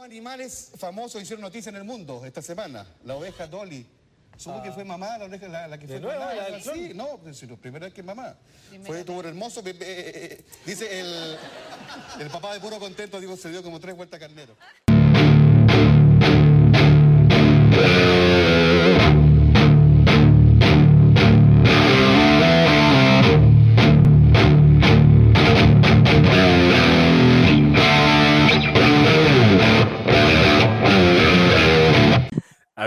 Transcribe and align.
Dos 0.00 0.06
animales 0.06 0.70
famosos 0.78 1.20
hicieron 1.20 1.42
noticia 1.42 1.68
en 1.68 1.76
el 1.76 1.84
mundo 1.84 2.24
esta 2.24 2.40
semana. 2.40 2.86
La 3.04 3.16
oveja 3.16 3.46
Dolly. 3.46 3.86
Supongo 4.34 4.62
que 4.62 4.72
fue 4.72 4.82
mamá 4.82 5.18
la 5.18 5.26
oveja, 5.26 5.46
la, 5.46 5.68
la 5.68 5.76
que 5.76 5.86
fue 5.86 6.00
nuevo, 6.00 6.18
mamá. 6.18 6.34
la 6.34 6.44
del 6.52 6.62
sí, 6.62 6.92
no, 6.94 7.18
pues, 7.18 7.42
la 7.42 7.56
primera 7.58 7.84
vez 7.84 7.92
que 7.92 8.00
es 8.00 8.06
mamá. 8.06 8.34
Fue, 8.86 9.04
tuvo 9.04 9.18
un 9.18 9.26
hermoso 9.26 9.62
bebé. 9.62 9.78
eh, 9.88 10.44
dice 10.64 11.00
el, 11.00 11.36
el 12.18 12.30
papá 12.30 12.54
de 12.54 12.60
puro 12.60 12.78
contento, 12.78 13.20
digo, 13.20 13.36
se 13.36 13.50
dio 13.50 13.62
como 13.62 13.78
tres 13.78 13.94
vueltas 13.94 14.18
carnero. 14.18 14.56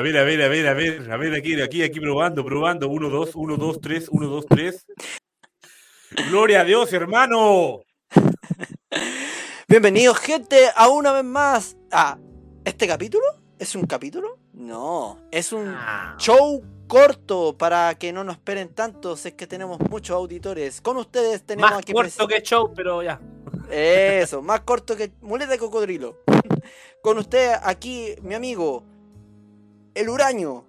Ver, 0.04 0.18
a 0.18 0.24
ver, 0.24 0.42
a 0.42 0.48
ver, 0.50 0.68
a 0.68 0.74
ver, 0.74 1.12
a 1.12 1.18
ver, 1.18 1.34
aquí, 1.34 1.60
aquí, 1.62 1.82
aquí 1.82 2.00
probando, 2.00 2.44
probando. 2.44 2.90
1, 2.90 3.10
2, 3.10 3.32
1, 3.36 3.58
2, 3.58 3.82
3, 3.82 4.10
1, 4.12 4.28
2, 4.28 4.46
3. 4.48 4.86
Gloria 6.30 6.62
a 6.62 6.64
Dios, 6.66 6.92
hermano. 6.92 7.80
Bienvenidos, 9.68 10.20
gente, 10.20 10.68
a 10.76 10.90
una 10.90 11.14
vez 11.14 11.24
más 11.24 11.78
a 11.92 12.18
este 12.66 12.86
capítulo. 12.86 13.24
¿Es 13.58 13.76
un 13.76 13.86
capítulo? 13.86 14.38
No, 14.52 15.20
es 15.32 15.54
un 15.54 15.74
Ah. 15.76 16.16
show 16.20 16.62
corto 16.88 17.58
para 17.58 17.96
que 17.96 18.12
no 18.12 18.26
nos 18.26 18.36
esperen 18.36 18.74
tanto. 18.76 19.14
Es 19.14 19.34
que 19.34 19.48
tenemos 19.48 19.80
muchos 19.90 20.16
auditores. 20.16 20.82
Con 20.82 20.98
ustedes 20.98 21.44
tenemos 21.44 21.72
Más 21.72 21.80
aquí 21.80 21.94
corto 21.94 22.28
que 22.28 22.42
show, 22.42 22.74
pero 22.76 23.02
ya. 23.02 23.22
Eso, 23.72 24.42
más 24.42 24.60
corto 24.62 24.98
que 24.98 25.14
muleta 25.22 25.52
de 25.52 25.58
cocodrilo. 25.58 26.18
Con 27.02 27.18
usted 27.18 27.54
aquí, 27.64 28.16
mi 28.22 28.36
amigo, 28.36 28.84
el 29.96 30.10
huraño, 30.10 30.66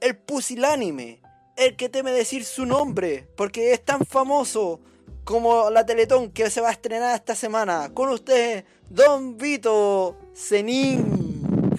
el 0.00 0.16
pusilánime, 0.16 1.20
el 1.56 1.76
que 1.76 1.88
teme 1.88 2.12
decir 2.12 2.44
su 2.44 2.66
nombre, 2.66 3.28
porque 3.36 3.72
es 3.72 3.84
tan 3.84 4.04
famoso 4.06 4.80
como 5.24 5.70
la 5.70 5.84
Teletón 5.84 6.30
que 6.30 6.50
se 6.50 6.60
va 6.60 6.68
a 6.68 6.72
estrenar 6.72 7.14
esta 7.14 7.34
semana. 7.34 7.90
Con 7.92 8.08
usted, 8.10 8.64
Don 8.88 9.36
Vito 9.36 10.16
Zenin. 10.34 11.76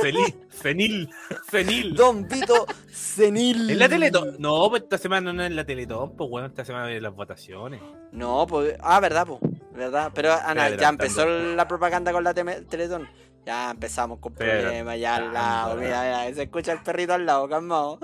Feliz, 0.00 0.34
senil, 0.50 1.10
senil. 1.50 1.94
Don 1.94 2.26
Vito 2.28 2.66
Zenil. 2.90 3.70
¿En 3.70 3.78
la 3.78 3.88
Teletón? 3.88 4.36
No, 4.38 4.68
pues 4.70 4.82
esta 4.82 4.98
semana 4.98 5.32
no 5.32 5.44
es 5.44 5.52
la 5.52 5.64
Teletón, 5.64 6.16
pues 6.16 6.30
bueno, 6.30 6.46
esta 6.46 6.64
semana 6.64 6.90
es 6.92 7.02
las 7.02 7.14
votaciones. 7.14 7.80
No, 8.12 8.46
pues. 8.46 8.76
Ah, 8.80 9.00
verdad, 9.00 9.26
pues. 9.26 9.40
¿Verdad? 9.72 10.10
Pero 10.14 10.32
Ana, 10.32 10.74
ya 10.76 10.88
empezó 10.88 11.26
la 11.26 11.68
propaganda 11.68 12.12
con 12.12 12.24
la 12.24 12.34
Teletón. 12.34 13.08
Ya 13.46 13.70
empezamos 13.70 14.18
con 14.18 14.34
problemas, 14.34 14.98
ya 14.98 15.16
al 15.16 15.32
lado. 15.32 15.76
Mira, 15.76 16.02
mira, 16.02 16.34
se 16.34 16.42
escucha 16.42 16.72
el 16.72 16.82
perrito 16.82 17.14
al 17.14 17.24
lado, 17.26 17.48
calmado. 17.48 17.98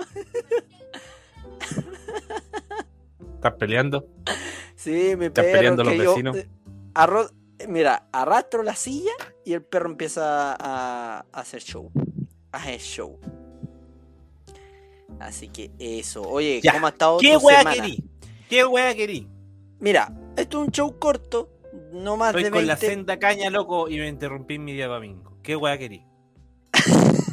¿Estás 3.35 3.53
peleando? 3.53 4.07
Sí, 4.75 5.15
mi 5.17 5.29
perro. 5.29 5.51
peleando 5.51 5.83
los 5.83 5.93
yo, 5.95 6.11
vecinos. 6.11 6.35
eh, 6.37 6.47
arro- 6.93 7.31
mira, 7.67 8.07
arrastro 8.11 8.63
la 8.63 8.75
silla 8.75 9.11
y 9.45 9.53
el 9.53 9.61
perro 9.61 9.89
empieza 9.89 10.53
a, 10.53 11.19
a 11.31 11.39
hacer 11.39 11.61
show. 11.61 11.91
A 12.51 12.57
hacer 12.57 12.79
show. 12.79 13.19
Así 15.19 15.49
que 15.49 15.71
eso. 15.79 16.21
Oye, 16.23 16.59
Ya, 16.63 16.73
¿cómo 16.73 16.87
ha 16.87 16.89
estado 16.89 17.17
¿Qué 17.19 17.33
tu 17.33 17.39
semana? 17.47 17.73
querí? 17.73 18.03
¿Qué 18.49 18.65
wea 18.65 18.93
querí? 18.95 19.27
Mira, 19.79 20.11
esto 20.35 20.61
es 20.61 20.67
un 20.67 20.71
show 20.71 20.97
corto, 20.99 21.49
no 21.91 22.17
más 22.17 22.29
Estoy 22.29 22.43
de 22.45 22.51
con 22.51 22.59
20. 22.59 22.67
la 22.67 22.77
senda 22.77 23.19
caña, 23.19 23.49
loco, 23.49 23.89
y 23.89 23.97
me 23.97 24.07
interrumpí 24.07 24.59
mi 24.59 24.73
día 24.73 24.87
domingo. 24.87 25.37
¿Qué 25.43 25.55
wea 25.55 25.77
querí? 25.77 26.05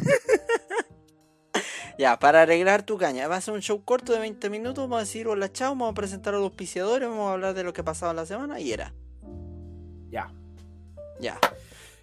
Ya, 1.97 2.19
para 2.19 2.43
arreglar 2.43 2.83
tu 2.83 2.99
caña, 2.99 3.29
va 3.29 3.37
a 3.37 3.41
ser 3.41 3.55
un 3.55 3.63
show 3.63 3.85
corto 3.85 4.13
de 4.13 4.19
20 4.19 4.51
minutos, 4.51 4.83
vamos 4.85 4.97
a 4.97 5.01
decir 5.01 5.29
hola 5.29 5.53
chao, 5.53 5.71
vamos 5.71 5.93
a 5.93 5.95
presentar 5.95 6.35
a 6.35 6.39
los 6.39 6.47
auspiciadores, 6.47 7.09
vamos 7.09 7.31
a 7.31 7.35
hablar 7.35 7.55
de 7.55 7.63
lo 7.63 7.73
que 7.73 7.85
pasaba 7.85 8.13
la 8.13 8.27
semana 8.27 8.59
y 8.59 8.73
era. 8.73 8.93
Ya. 10.11 10.33
Ya. 11.21 11.39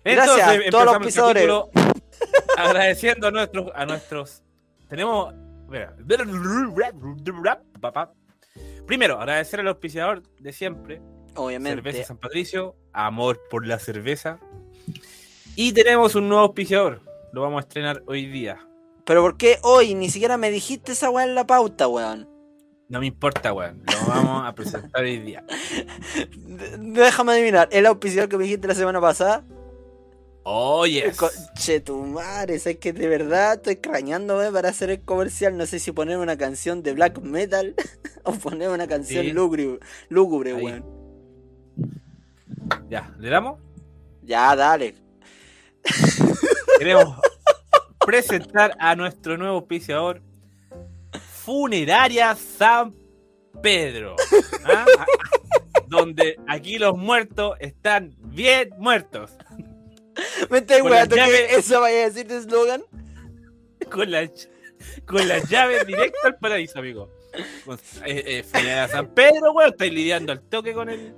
Entonces, 0.04 0.38
Gracias, 0.38 0.72
todos 0.72 0.86
los 0.86 0.94
capítulo 0.98 1.70
agradeciendo 2.58 3.28
a 3.28 3.32
nuestros, 3.32 3.72
a 3.76 3.86
nuestros. 3.86 4.44
Tenemos. 4.88 5.34
Papá. 7.80 8.14
Primero, 8.88 9.20
agradecer 9.20 9.60
al 9.60 9.68
auspiciador 9.68 10.24
de 10.40 10.54
siempre, 10.54 11.02
Obviamente. 11.36 11.82
Cerveza 11.82 12.08
San 12.08 12.18
Patricio, 12.18 12.76
amor 12.94 13.40
por 13.50 13.66
la 13.66 13.80
cerveza. 13.80 14.40
Y 15.56 15.74
tenemos 15.74 16.16
un 16.16 16.30
nuevo 16.30 16.44
auspiciador, 16.44 17.02
lo 17.34 17.42
vamos 17.42 17.60
a 17.60 17.68
estrenar 17.68 18.04
hoy 18.08 18.26
día. 18.26 18.66
Pero 19.06 19.22
¿por 19.22 19.38
qué 19.38 19.58
hoy 19.64 19.96
ni 19.96 20.10
siquiera 20.10 20.38
me 20.38 20.52
dijiste 20.52 20.92
esa 20.94 21.10
weá 21.10 21.26
en 21.26 21.36
la 21.36 21.46
pauta, 21.46 21.88
weón? 21.88 22.30
No 22.88 23.00
me 23.00 23.08
importa, 23.08 23.54
weón, 23.54 23.84
lo 23.86 24.08
vamos 24.08 24.48
a 24.48 24.54
presentar 24.54 25.04
hoy 25.04 25.20
día. 25.20 25.46
Déjame 26.78 27.34
adivinar, 27.34 27.70
¿el 27.72 27.86
auspiciador 27.86 28.30
que 28.30 28.38
me 28.38 28.44
dijiste 28.44 28.68
la 28.68 28.76
semana 28.76 29.00
pasada? 29.02 29.44
Oye, 30.44 31.12
Che, 31.56 31.82
tu 31.82 31.98
madre, 31.98 32.56
es 32.56 32.78
que 32.78 32.94
de 32.94 33.08
verdad 33.08 33.54
estoy 33.56 33.74
extrañándome 33.74 34.52
para 34.52 34.70
hacer 34.70 34.90
el 34.90 35.02
comercial. 35.02 35.56
No 35.56 35.68
sé 35.68 35.78
si 35.78 35.92
poner 35.92 36.18
una 36.18 36.36
canción 36.36 36.82
de 36.82 36.94
black 36.94 37.20
metal 37.22 37.76
o 38.24 38.34
poner 38.34 38.70
una 38.70 38.88
canción 38.88 39.24
Sí. 39.26 39.32
lúgubre, 39.32 39.80
lúgubre, 40.10 40.54
weón. 40.56 41.01
Ya, 42.90 43.14
¿le 43.20 43.30
damos? 43.30 43.60
Ya, 44.24 44.56
dale. 44.56 44.96
Queremos 46.78 47.18
presentar 48.06 48.76
a 48.80 48.96
nuestro 48.96 49.38
nuevo 49.38 49.56
auspiciador, 49.56 50.22
Funeraria 51.44 52.36
San 52.36 52.94
Pedro. 53.62 54.16
¿ah? 54.66 54.86
Donde 55.88 56.38
aquí 56.48 56.78
los 56.78 56.98
muertos 56.98 57.56
están 57.60 58.16
bien 58.20 58.70
muertos. 58.78 59.32
Me 60.50 60.60
estoy 60.60 60.82
weando 60.82 61.16
las 61.16 61.30
que 61.30 61.56
eso 61.56 61.82
vaya 61.82 62.04
a 62.04 62.10
decir 62.10 62.28
de 62.28 62.38
eslogan. 62.38 62.84
Con 63.90 64.12
las 64.12 64.50
con 65.06 65.28
las 65.28 65.48
llaves 65.50 65.86
directo 65.86 66.18
al 66.24 66.38
paraíso, 66.38 66.80
amigo. 66.80 67.10
Con, 67.66 67.78
eh, 68.06 68.24
eh, 68.26 68.44
Funeraria 68.44 68.88
San 68.88 69.14
Pedro, 69.14 69.52
weón, 69.54 69.72
estáis 69.72 69.94
lidiando 69.94 70.32
al 70.32 70.42
toque 70.42 70.74
con 70.74 70.90
el, 70.90 71.16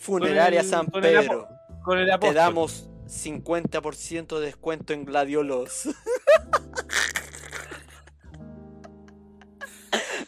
Funeraria 0.00 0.60
el- 0.60 0.66
San 0.66 0.86
con 0.86 1.04
el 1.04 1.14
Pedro. 1.18 1.48
con 1.84 1.98
el 1.98 2.18
Te 2.18 2.32
damos 2.32 2.88
50% 3.06 4.38
de 4.38 4.46
descuento 4.46 4.92
en 4.92 5.04
gladiolos. 5.04 5.88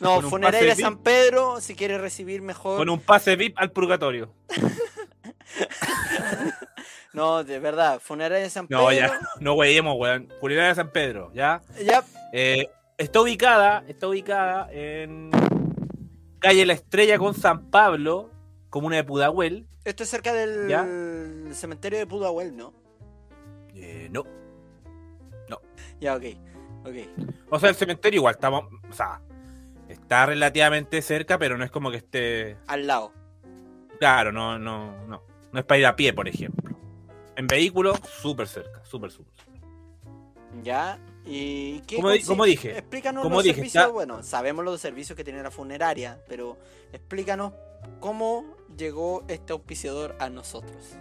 No, 0.00 0.20
Funeraria 0.20 0.74
San 0.74 0.98
Pedro, 0.98 1.60
si 1.60 1.76
quieres 1.76 2.00
recibir 2.00 2.42
mejor. 2.42 2.76
Con 2.76 2.88
un 2.90 2.98
pase 3.00 3.36
VIP 3.36 3.56
al 3.58 3.70
purgatorio. 3.70 4.34
No, 7.14 7.44
de 7.44 7.58
verdad, 7.58 8.00
Funeraria 8.02 8.48
San 8.48 8.66
Pedro. 8.66 8.84
No, 8.84 8.90
ya, 8.92 9.20
no 9.40 9.52
weyemos, 9.52 9.96
weón. 9.98 10.32
Funeraria 10.40 10.74
San 10.74 10.90
Pedro, 10.92 11.30
¿ya? 11.34 11.60
Ya, 11.84 12.02
Eh, 12.32 12.70
está 12.96 13.20
ubicada, 13.20 13.84
está 13.86 14.08
ubicada 14.08 14.66
en 14.72 15.30
calle 16.38 16.64
La 16.64 16.72
Estrella 16.72 17.18
con 17.18 17.34
San 17.34 17.70
Pablo, 17.70 18.30
comuna 18.72 18.96
de 18.96 19.04
Pudahuel. 19.04 19.66
esto 19.84 20.02
es 20.02 20.08
cerca 20.08 20.32
del 20.32 20.66
¿Ya? 20.66 20.82
cementerio 21.54 21.98
de 21.98 22.06
Pudahuel, 22.06 22.56
¿no? 22.56 22.72
Eh, 23.74 24.08
no. 24.10 24.24
Ya, 26.00 26.16
ok. 26.16 26.24
Ok. 26.84 26.96
O 27.50 27.60
sea, 27.60 27.68
el 27.68 27.76
cementerio 27.76 28.18
igual 28.18 28.34
estamos, 28.34 28.64
o 28.90 28.92
sea, 28.92 29.20
está 29.88 30.26
relativamente 30.26 31.00
cerca, 31.02 31.38
pero 31.38 31.56
no 31.56 31.64
es 31.64 31.70
como 31.70 31.90
que 31.92 31.98
esté, 31.98 32.56
Al 32.66 32.86
lado. 32.88 33.12
claro, 34.00 34.32
no, 34.32 34.58
no, 34.58 35.06
no, 35.06 35.22
no 35.52 35.58
es 35.60 35.64
para 35.64 35.78
ir 35.78 35.86
a 35.86 35.94
pie, 35.94 36.12
por 36.12 36.26
ejemplo. 36.26 36.76
En 37.36 37.46
vehículo, 37.46 37.92
súper 38.20 38.48
cerca, 38.48 38.82
súper, 38.84 39.10
súper. 39.12 39.32
Ya. 40.64 40.98
¿Y 41.24 41.80
qué 41.82 41.96
Como 41.96 42.08
como 42.26 42.44
dije, 42.46 42.78
Explícanos 42.78 43.22
como 43.22 43.36
los 43.36 43.44
dije, 43.44 43.54
servicios. 43.56 43.82
está- 43.84 43.92
Bueno, 43.92 44.22
sabemos 44.24 44.64
los 44.64 44.80
servicios 44.80 45.16
que 45.16 45.22
tiene 45.22 45.40
la 45.42 45.52
funeraria, 45.52 46.20
pero 46.26 46.58
explícanos 46.92 47.52
cómo 48.00 48.56
llegó 48.76 49.24
este 49.28 49.52
auspiciador 49.52 50.16
a 50.18 50.28
nosotros. 50.28 50.96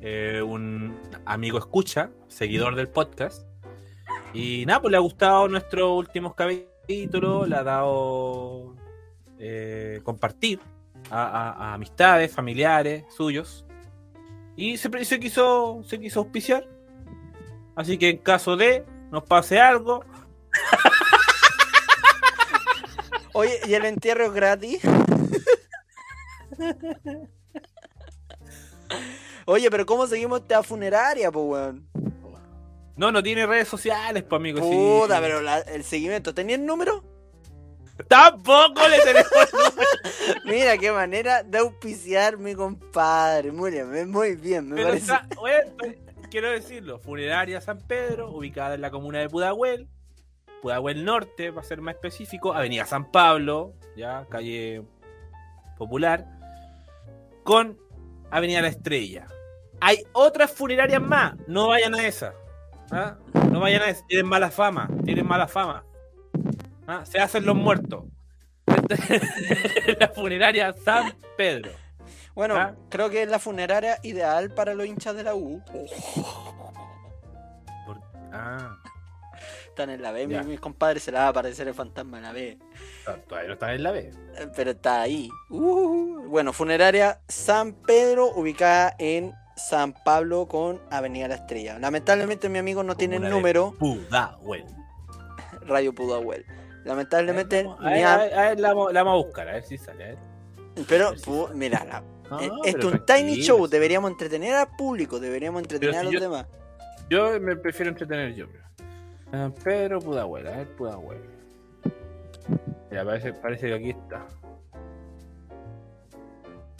Eh, 0.00 0.42
un 0.42 0.98
amigo 1.24 1.58
escucha, 1.58 2.10
seguidor 2.28 2.74
del 2.74 2.88
podcast. 2.88 3.46
Y 4.32 4.64
nada, 4.66 4.80
pues 4.82 4.90
le 4.90 4.96
ha 4.98 5.00
gustado 5.00 5.48
nuestros 5.48 5.90
últimos 5.98 6.34
capítulos, 6.34 7.48
le 7.48 7.56
ha 7.56 7.62
dado 7.62 8.74
eh, 9.38 10.00
compartir 10.04 10.60
a, 11.10 11.22
a- 11.24 11.52
a 11.52 11.74
amistades, 11.74 12.32
familiares 12.32 13.04
suyos. 13.14 13.64
Y 14.56 14.76
se, 14.78 15.04
se 15.04 15.20
quiso 15.20 15.82
se 15.84 15.98
quiso 16.00 16.20
auspiciar. 16.20 16.66
Así 17.74 17.98
que 17.98 18.08
en 18.10 18.18
caso 18.18 18.56
de 18.56 18.84
nos 19.10 19.24
pase 19.24 19.60
algo, 19.60 20.04
Oye, 23.34 23.58
¿y 23.66 23.74
el 23.74 23.84
entierro 23.84 24.24
es 24.24 24.32
gratis? 24.32 24.80
Oye, 29.46 29.70
pero 29.70 29.86
¿cómo 29.86 30.06
seguimos 30.06 30.40
esta 30.40 30.62
funeraria, 30.62 31.30
weón? 31.30 31.86
No, 32.96 33.12
no 33.12 33.22
tiene 33.22 33.46
redes 33.46 33.68
sociales, 33.68 34.22
pues 34.22 34.38
amigo. 34.40 34.58
sí. 34.60 34.74
Puta, 35.02 35.20
pero 35.20 35.42
la- 35.42 35.60
el 35.60 35.84
seguimiento, 35.84 36.34
¿tenía 36.34 36.56
el 36.56 36.64
número? 36.64 37.04
Tampoco 38.08 38.86
le 38.88 38.98
tenemos. 39.00 39.30
Mira 40.44 40.76
qué 40.78 40.90
manera 40.92 41.42
de 41.42 41.58
auspiciar 41.58 42.36
mi 42.38 42.54
compadre. 42.54 43.52
Muy 43.52 43.70
bien, 43.70 44.10
muy 44.10 44.36
bien, 44.36 44.68
me 44.68 44.76
Pero 44.76 44.88
parece. 44.88 45.12
está- 45.12 45.28
oye, 45.38 45.54
pues, 45.78 45.96
quiero 46.30 46.50
decirlo, 46.50 46.98
Funeraria 46.98 47.60
San 47.60 47.78
Pedro, 47.80 48.30
ubicada 48.30 48.74
en 48.74 48.80
la 48.80 48.90
comuna 48.90 49.18
de 49.20 49.28
Pudahuel, 49.28 49.88
Pudahuel 50.62 51.04
Norte, 51.04 51.52
para 51.52 51.66
ser 51.66 51.80
más 51.80 51.94
específico, 51.94 52.52
Avenida 52.54 52.84
San 52.86 53.10
Pablo, 53.10 53.74
ya, 53.96 54.26
calle 54.30 54.82
popular, 55.78 56.26
con 57.46 57.78
Avenida 58.30 58.60
La 58.60 58.68
Estrella. 58.68 59.26
Hay 59.80 60.02
otras 60.12 60.50
funerarias 60.50 61.00
más, 61.00 61.34
no 61.46 61.68
vayan 61.68 61.94
a 61.94 62.04
esa. 62.06 62.34
¿ah? 62.90 63.16
No 63.50 63.60
vayan 63.60 63.82
a 63.82 63.88
esa, 63.88 64.04
tienen 64.06 64.26
mala 64.26 64.50
fama, 64.50 64.90
tienen 65.04 65.26
mala 65.26 65.46
fama. 65.46 65.84
¿ah? 66.88 67.06
Se 67.06 67.20
hacen 67.20 67.46
los 67.46 67.54
muertos. 67.56 68.04
la 70.00 70.08
funeraria 70.08 70.72
San 70.84 71.14
Pedro. 71.36 71.70
Bueno, 72.34 72.56
¿Ah? 72.56 72.74
creo 72.90 73.08
que 73.10 73.22
es 73.22 73.28
la 73.30 73.38
funeraria 73.38 73.98
ideal 74.02 74.50
para 74.50 74.74
los 74.74 74.84
hinchas 74.86 75.14
de 75.16 75.22
la 75.22 75.34
U. 75.34 75.62
Por- 77.86 78.00
Ah. 78.32 78.76
Están 79.76 79.90
en 79.90 80.00
la 80.00 80.10
B, 80.10 80.26
mis, 80.26 80.42
mis 80.46 80.58
compadres 80.58 81.02
se 81.02 81.12
la 81.12 81.18
va 81.20 81.26
a 81.26 81.28
aparecer 81.28 81.68
el 81.68 81.74
fantasma 81.74 82.16
en 82.16 82.22
la 82.22 82.32
B. 82.32 82.56
Todavía 83.28 83.48
no 83.48 83.52
están 83.52 83.70
en 83.72 83.82
la 83.82 83.90
B. 83.90 84.10
Eh, 84.38 84.48
Pero 84.56 84.70
está 84.70 85.02
ahí. 85.02 85.28
Uh, 85.50 86.22
bueno, 86.28 86.54
funeraria 86.54 87.20
San 87.28 87.74
Pedro, 87.74 88.30
ubicada 88.34 88.96
en 88.98 89.34
San 89.54 89.92
Pablo 89.92 90.48
con 90.48 90.80
Avenida 90.90 91.28
La 91.28 91.34
Estrella. 91.34 91.78
Lamentablemente 91.78 92.48
mi 92.48 92.58
amigo 92.58 92.82
no 92.84 92.96
tiene 92.96 93.16
el 93.16 93.28
número, 93.28 93.74
Pudahuel. 93.78 94.64
Radio 95.66 95.94
Pudahuel. 95.94 96.46
Lamentablemente, 96.86 97.68
A 97.78 97.90
ver, 97.90 98.04
am- 98.06 98.12
a 98.14 98.16
ver, 98.24 98.34
a 98.34 98.42
ver, 98.48 98.60
la, 98.60 98.72
vamos- 98.72 98.96
a 98.96 99.26
buscar, 99.26 99.46
a 99.50 99.52
ver 99.52 99.62
si 99.62 99.76
sale. 99.76 100.04
ver. 100.06 100.18
pero 100.88 101.10
si 101.18 101.24
sale. 101.24 101.54
mira, 101.54 101.84
la- 101.84 102.02
No, 102.30 102.40
eh, 102.40 102.50
es 102.64 102.82
un 102.82 103.04
tiny 103.04 103.42
show, 103.42 103.66
deberíamos 103.68 104.10
entretener 104.10 104.54
al 104.54 104.68
público, 104.74 105.20
deberíamos 105.20 105.60
entretener 105.60 105.96
a 105.96 106.02
los 106.02 106.14
yo- 106.14 106.20
demás. 106.20 106.46
Yo 107.10 107.38
me 107.40 107.56
prefiero 107.56 107.90
entretener 107.90 108.34
yo. 108.34 108.46
pero. 108.50 108.64
Ah, 109.32 109.50
Pedro 109.64 110.00
Pudahuel, 110.00 110.46
a 110.46 110.56
ver, 110.58 110.68
Pudahuel. 110.76 111.18
Ya, 112.90 113.04
parece, 113.04 113.32
parece 113.32 113.68
que 113.68 113.74
aquí 113.74 113.90
está. 113.90 114.26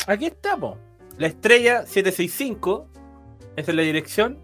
Aquí 0.07 0.27
está, 0.27 0.57
po. 0.57 0.79
La 1.19 1.27
estrella 1.27 1.85
765. 1.87 2.89
Esa 3.57 3.71
es 3.71 3.77
la 3.77 3.83
dirección. 3.83 4.39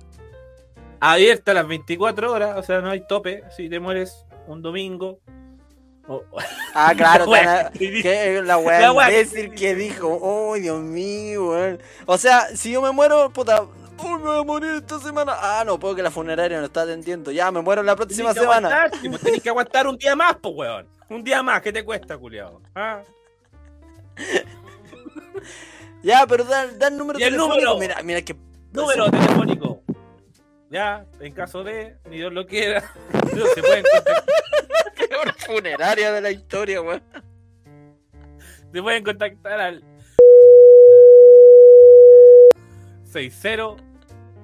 Abierta 1.00 1.50
a 1.52 1.54
las 1.54 1.66
24 1.69 2.32
horas, 2.32 2.56
o 2.56 2.62
sea, 2.62 2.81
no 2.81 2.90
hay 2.90 3.06
tope. 3.06 3.44
Si 3.56 3.69
te 3.69 3.78
mueres 3.81 4.25
un 4.46 4.62
domingo. 4.62 5.19
Ah, 6.75 6.94
claro, 6.96 7.26
que 7.78 8.40
la 8.43 8.56
wea 8.58 8.81
La 8.81 8.93
wea- 8.93 9.08
imbécil 9.10 9.55
que 9.55 9.75
dijo, 9.75 10.19
oh 10.22 10.55
Dios 10.55 10.81
mío, 10.81 11.50
weón. 11.50 11.78
O 12.06 12.16
sea, 12.19 12.46
si 12.56 12.72
yo 12.72 12.81
me 12.82 12.90
muero, 12.93 13.31
puta, 13.31 13.66
uy, 14.04 14.19
me 14.19 14.25
voy 14.25 14.40
a 14.40 14.43
morir 14.44 14.70
esta 14.76 14.99
semana. 14.99 15.32
Ah, 15.37 15.62
no, 15.66 15.78
puedo 15.78 15.94
que 15.94 16.02
la 16.02 16.10
funeraria 16.10 16.58
no 16.60 16.66
está 16.66 16.82
atendiendo. 16.82 17.31
Ya, 17.31 17.50
me 17.50 17.60
muero 17.60 17.82
la 17.82 17.96
próxima 17.96 18.32
Tenés 18.34 18.43
semana. 18.49 18.90
tenés 19.22 19.43
que 19.43 19.49
aguantar 19.49 19.87
un 19.87 19.96
día 19.96 20.14
más, 20.16 20.37
po, 20.37 20.50
weón. 20.50 20.87
Un 21.08 21.22
día 21.25 21.43
más, 21.43 21.60
¿qué 21.62 21.72
te 21.72 21.84
cuesta, 21.84 22.16
culiado? 22.19 22.60
¿Ah? 22.75 23.02
Ya, 26.02 26.26
pero 26.26 26.43
da, 26.43 26.66
da 26.66 26.88
el 26.88 26.96
número 26.96 27.16
¿Y 27.19 27.22
el 27.22 27.31
telefónico. 27.31 27.54
número? 27.70 27.78
Mira, 27.78 28.02
mira 28.02 28.22
que. 28.22 28.34
Número 28.72 29.08
telefónico. 29.08 29.82
Ya, 30.69 31.06
en 31.20 31.32
caso 31.32 31.62
de, 31.62 31.96
ni 32.10 32.16
Dios 32.16 32.32
lo 32.32 32.44
quiera, 32.44 32.82
no 33.12 33.46
se 33.46 33.62
pueden 33.62 33.84
contactar, 33.84 34.25
peor 34.96 35.32
funeraria 35.46 36.10
de 36.12 36.20
la 36.20 36.31
historia, 36.32 36.82
weón. 36.82 37.02
se 38.72 38.82
pueden 38.82 39.05
contactar 39.05 39.60
al 39.60 39.84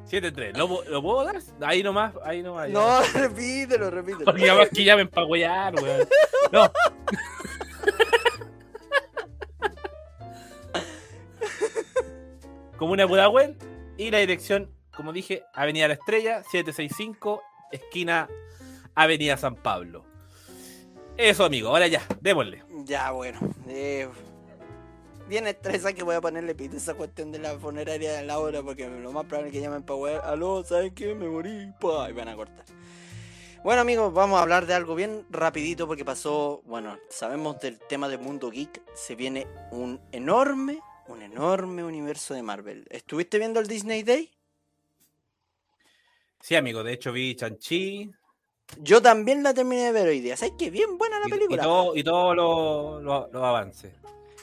6073. 0.08 0.56
¿Lo, 0.56 0.82
¿Lo 0.84 1.02
puedo 1.02 1.24
dar? 1.24 1.36
Ahí 1.60 1.82
nomás, 1.82 2.14
ahí 2.24 2.42
nomás. 2.42 2.68
ya. 2.68 2.74
No, 2.74 3.02
repítelo, 3.14 3.90
repítelo. 3.90 4.24
Porque 4.24 4.46
ya 4.46 4.54
más 4.54 4.68
que 4.70 4.84
llamen 4.84 5.08
para 5.08 5.26
huear, 5.26 5.74
weón. 5.74 6.08
No. 6.52 6.70
Comuna 12.76 13.06
Pudahuel 13.08 13.56
y 13.96 14.10
la 14.10 14.18
dirección, 14.18 14.70
como 14.94 15.12
dije, 15.12 15.42
Avenida 15.52 15.88
La 15.88 15.94
Estrella, 15.94 16.42
765, 16.44 17.42
esquina 17.72 18.28
Avenida 18.94 19.36
San 19.36 19.56
Pablo. 19.56 20.04
Eso, 21.16 21.44
amigo, 21.44 21.68
ahora 21.70 21.88
ya, 21.88 22.02
démosle. 22.20 22.62
Ya, 22.84 23.10
bueno. 23.10 23.40
Eh, 23.66 24.08
bien 25.28 25.46
estresa 25.46 25.92
que 25.92 26.02
voy 26.02 26.16
a 26.16 26.20
ponerle 26.20 26.54
pito 26.54 26.76
esa 26.76 26.94
cuestión 26.94 27.30
de 27.32 27.38
la 27.38 27.58
funeraria 27.58 28.12
de 28.14 28.24
la 28.24 28.38
hora 28.38 28.62
porque 28.62 28.88
lo 28.88 29.12
más 29.12 29.24
probable 29.26 29.48
es 29.48 29.52
que 29.54 29.60
llamen 29.60 29.82
para 29.82 29.96
wear. 29.96 30.24
Aló, 30.24 30.64
¿sabes 30.64 30.92
qué? 30.94 31.14
Me 31.14 31.28
morí. 31.28 31.72
Pa, 31.80 32.08
y 32.10 32.12
van 32.12 32.28
a 32.28 32.36
cortar. 32.36 32.64
Bueno, 33.64 33.80
amigos, 33.82 34.12
vamos 34.14 34.38
a 34.38 34.42
hablar 34.42 34.66
de 34.66 34.74
algo 34.74 34.94
bien 34.94 35.26
rapidito 35.30 35.86
porque 35.86 36.04
pasó, 36.04 36.62
bueno, 36.64 36.96
sabemos 37.10 37.60
del 37.60 37.78
tema 37.78 38.08
del 38.08 38.20
mundo 38.20 38.50
geek. 38.50 38.80
Se 38.94 39.14
viene 39.16 39.46
un 39.72 40.00
enorme, 40.12 40.80
un 41.08 41.22
enorme 41.22 41.84
universo 41.84 42.34
de 42.34 42.42
Marvel. 42.42 42.86
¿Estuviste 42.90 43.38
viendo 43.38 43.58
el 43.60 43.66
Disney 43.66 44.02
Day? 44.04 44.30
Sí, 46.40 46.54
amigo, 46.54 46.84
de 46.84 46.92
hecho 46.92 47.10
vi 47.12 47.34
Chanchi 47.34 48.10
Yo 48.78 49.02
también 49.02 49.42
la 49.42 49.52
terminé 49.52 49.86
de 49.86 49.92
ver 49.92 50.06
hoy 50.08 50.20
día. 50.20 50.36
¿Sabes 50.36 50.54
qué? 50.56 50.70
Bien 50.70 50.96
buena 50.96 51.18
la 51.18 51.26
y, 51.26 51.28
y 51.28 51.32
película. 51.32 51.62
todo- 51.64 51.96
y 51.96 52.04
todos 52.04 52.36
los 52.36 53.02
los- 53.02 53.32
los 53.32 53.42
avances. 53.42 53.92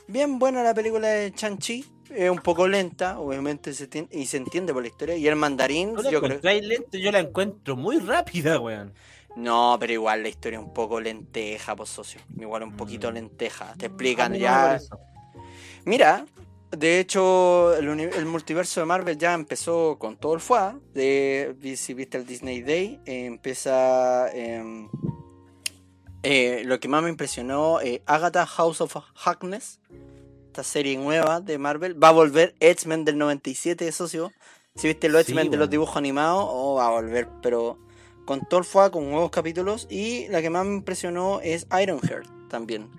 Bien 0.07 0.37
buena 0.39 0.63
la 0.63 0.73
película 0.73 1.07
de 1.07 1.31
Chanchi. 1.33 1.85
Es 2.09 2.29
un 2.29 2.37
poco 2.39 2.67
lenta, 2.67 3.19
obviamente, 3.19 3.73
se 3.73 3.89
y 4.11 4.25
se 4.27 4.37
entiende 4.37 4.73
por 4.73 4.83
la 4.83 4.87
historia. 4.89 5.15
Y 5.17 5.27
el 5.27 5.35
mandarín, 5.35 5.93
¿No 5.93 6.09
yo 6.09 6.21
creo. 6.21 6.39
lenta? 6.61 6.97
Yo 6.97 7.11
la 7.11 7.19
encuentro 7.19 7.75
muy 7.75 7.97
rápida, 7.97 8.59
weón. 8.59 8.93
No, 9.35 9.75
pero 9.79 9.91
igual 9.91 10.23
la 10.23 10.29
historia 10.29 10.59
es 10.59 10.65
un 10.65 10.73
poco 10.73 11.01
lenteja, 11.01 11.75
pues 11.75 11.89
socio. 11.89 12.21
Igual 12.39 12.63
un 12.63 12.77
poquito 12.77 13.11
Mm. 13.11 13.13
lenteja. 13.15 13.73
Te 13.77 13.85
A 13.85 13.89
explican 13.89 14.31
no 14.33 14.37
ya. 14.37 14.79
Mira, 15.83 16.25
de 16.71 16.99
hecho, 16.99 17.75
el, 17.75 17.99
el 17.99 18.25
multiverso 18.25 18.79
de 18.79 18.85
Marvel 18.85 19.17
ya 19.17 19.33
empezó 19.33 19.97
con 19.99 20.15
todo 20.17 20.35
el 20.35 20.39
FUA. 20.39 20.79
De, 20.93 21.75
si 21.75 21.93
viste 21.93 22.17
el 22.17 22.25
Disney 22.25 22.61
Day, 22.61 22.99
eh, 23.05 23.25
empieza. 23.25 24.29
em, 24.31 24.87
eh, 26.25 26.63
lo 26.65 26.79
que 26.79 26.87
más 26.87 27.03
me 27.03 27.09
impresionó, 27.09 27.79
eh, 27.81 28.01
Agatha 28.05 28.45
House 28.45 28.81
of 28.81 28.95
Harkness, 29.23 29.79
esta 30.47 30.63
serie 30.63 30.97
nueva 30.97 31.41
de 31.41 31.57
Marvel, 31.57 32.01
va 32.01 32.09
a 32.09 32.11
volver 32.11 32.55
X-Men 32.59 33.05
del 33.05 33.17
97, 33.17 33.91
socio. 33.91 34.31
Si 34.75 34.87
viste 34.87 35.07
los 35.09 35.25
Sí, 35.25 35.31
X-Men 35.31 35.51
de 35.51 35.57
los 35.57 35.69
dibujos 35.69 35.97
animados, 35.97 36.45
oh, 36.49 36.75
va 36.75 36.87
a 36.87 36.91
volver, 36.91 37.29
pero 37.41 37.77
con 38.25 38.47
todo 38.47 38.59
el 38.59 38.65
FUA, 38.65 38.91
con 38.91 39.09
nuevos 39.09 39.31
capítulos. 39.31 39.87
Y 39.89 40.27
la 40.29 40.41
que 40.41 40.49
más 40.49 40.65
me 40.65 40.73
impresionó 40.73 41.39
es 41.41 41.67
Ironheart 41.71 42.27
también 42.49 42.89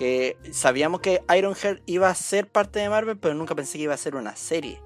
que 0.00 0.38
sabíamos 0.50 1.02
que 1.02 1.22
Ironheart 1.36 1.82
iba 1.84 2.08
a 2.08 2.14
ser 2.14 2.46
parte 2.48 2.78
de 2.78 2.88
Marvel, 2.88 3.18
pero 3.18 3.34
nunca 3.34 3.54
pensé 3.54 3.76
que 3.76 3.84
iba 3.84 3.92
a 3.92 3.98
ser 3.98 4.16
una 4.16 4.34
serie. 4.34 4.80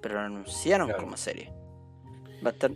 Pero 0.00 0.14
lo 0.14 0.20
anunciaron 0.20 0.86
Claro. 0.86 1.02
como 1.02 1.16
serie. 1.16 1.52
Va 2.46 2.50
a 2.50 2.52
estar... 2.52 2.70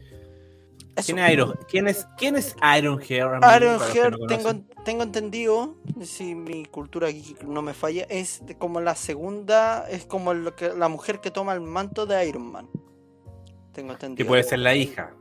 ¿Quién 1.05 1.19
es 1.19 1.33
Iron, 1.33 1.59
¿quién 1.69 1.89
es, 1.89 2.07
quién 2.17 2.37
es 2.37 2.57
los 2.83 3.01
que 3.01 3.17
Ironheart, 3.17 4.19
no 4.19 4.27
tengo, 4.27 4.55
tengo 4.85 5.03
entendido, 5.03 5.77
si 6.03 6.35
mi 6.35 6.65
cultura 6.65 7.09
aquí 7.09 7.37
no 7.47 7.61
me 7.61 7.75
falla, 7.75 8.07
es 8.09 8.43
como 8.59 8.81
la 8.81 8.95
segunda, 8.95 9.87
es 9.91 10.07
como 10.07 10.33
lo 10.33 10.57
que, 10.57 10.71
la 10.71 10.89
mujer 10.89 11.21
que 11.21 11.31
toma 11.31 11.53
el 11.53 11.61
manto 11.61 12.07
de 12.07 12.27
Iron 12.27 12.51
Man. 12.51 12.69
Tengo 13.73 13.93
entendido. 13.93 14.17
Que 14.17 14.25
puede 14.25 14.43
ser 14.43 14.61
la 14.61 14.75
hija. 14.75 15.13